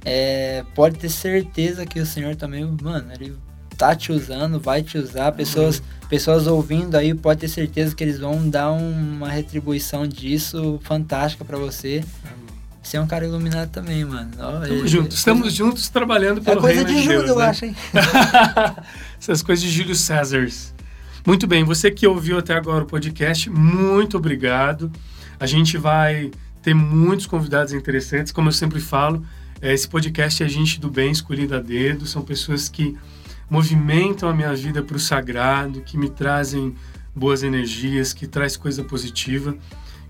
É, 0.06 0.64
pode 0.74 0.98
ter 0.98 1.10
certeza 1.10 1.86
que 1.86 2.00
o 2.00 2.06
Senhor 2.06 2.38
também, 2.38 2.64
mano, 2.82 3.12
ele 3.12 3.36
tá 3.78 3.94
te 3.94 4.14
usando, 4.14 4.62
vai 4.62 4.82
te 4.82 4.98
usar. 4.98 5.34
Pessoas, 5.34 5.84
pessoas 6.08 6.48
ouvindo 6.48 6.96
aí, 6.96 7.14
pode 7.14 7.42
ter 7.42 7.50
certeza 7.50 7.94
que 7.94 8.02
eles 8.02 8.18
vão 8.18 8.50
dar 8.50 8.72
uma 8.72 9.30
retribuição 9.30 10.08
disso 10.08 10.80
fantástica 10.84 11.44
para 11.44 11.58
você. 11.58 12.02
Amém. 12.24 12.46
Você 12.82 12.96
é 12.96 13.02
um 13.02 13.08
cara 13.08 13.26
iluminado 13.26 13.72
também, 13.72 14.06
mano. 14.06 14.30
Estamos 14.32 14.70
ele, 14.70 14.88
juntos, 14.88 15.18
estamos 15.18 15.54
juntos 15.54 15.90
trabalhando 15.90 16.42
pelo 16.42 16.60
é 16.60 16.62
coisa 16.62 16.86
reino 16.86 16.96
de, 16.96 17.02
de 17.02 17.08
Deus, 17.10 17.30
eu 17.30 17.40
né? 17.40 17.46
acho, 17.46 17.66
hein? 17.66 17.76
Essas 19.20 19.44
coisas 19.44 19.66
de 19.66 19.70
Júlio 19.70 19.96
César. 19.96 20.48
Muito 21.28 21.46
bem, 21.46 21.66
você 21.66 21.92
que 21.92 22.08
ouviu 22.08 22.38
até 22.38 22.54
agora 22.54 22.86
o 22.86 22.88
podcast, 22.88 23.50
muito 23.50 24.16
obrigado. 24.16 24.90
A 25.40 25.46
gente 25.46 25.78
vai 25.78 26.32
ter 26.62 26.74
muitos 26.74 27.26
convidados 27.26 27.74
interessantes, 27.74 28.32
como 28.32 28.50
eu 28.50 28.54
sempre 28.54 28.80
falo. 28.80 29.26
É, 29.62 29.74
esse 29.74 29.88
podcast 29.88 30.44
é 30.44 30.48
gente 30.48 30.80
do 30.80 30.90
bem 30.90 31.12
escolhida 31.12 31.58
a 31.58 31.62
dedo, 31.62 32.06
são 32.06 32.22
pessoas 32.22 32.68
que 32.68 32.98
movimentam 33.50 34.28
a 34.28 34.34
minha 34.34 34.54
vida 34.54 34.82
para 34.82 34.98
o 34.98 35.00
sagrado, 35.00 35.82
que 35.82 35.98
me 35.98 36.10
trazem 36.10 36.76
boas 37.16 37.44
energias, 37.44 38.14
que 38.14 38.28
traz 38.28 38.58
coisa 38.58 38.84
positiva. 38.84 39.56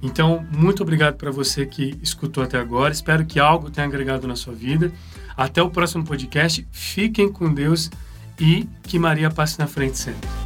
Então, 0.02 0.46
muito 0.52 0.84
obrigado 0.84 1.16
para 1.16 1.32
você 1.32 1.66
que 1.66 1.98
escutou 2.02 2.44
até 2.44 2.58
agora. 2.58 2.94
Espero 2.94 3.26
que 3.26 3.40
algo 3.40 3.70
tenha 3.70 3.88
agregado 3.88 4.28
na 4.28 4.36
sua 4.36 4.54
vida. 4.54 4.92
Até 5.36 5.62
o 5.62 5.70
próximo 5.70 6.04
podcast. 6.06 6.66
Fiquem 6.72 7.32
com 7.32 7.54
Deus 7.54 7.90
e 8.40 8.68
que 8.84 9.00
Maria 9.00 9.30
passe 9.30 9.60
na 9.60 9.68
frente 9.68 9.98
sempre. 9.98 10.45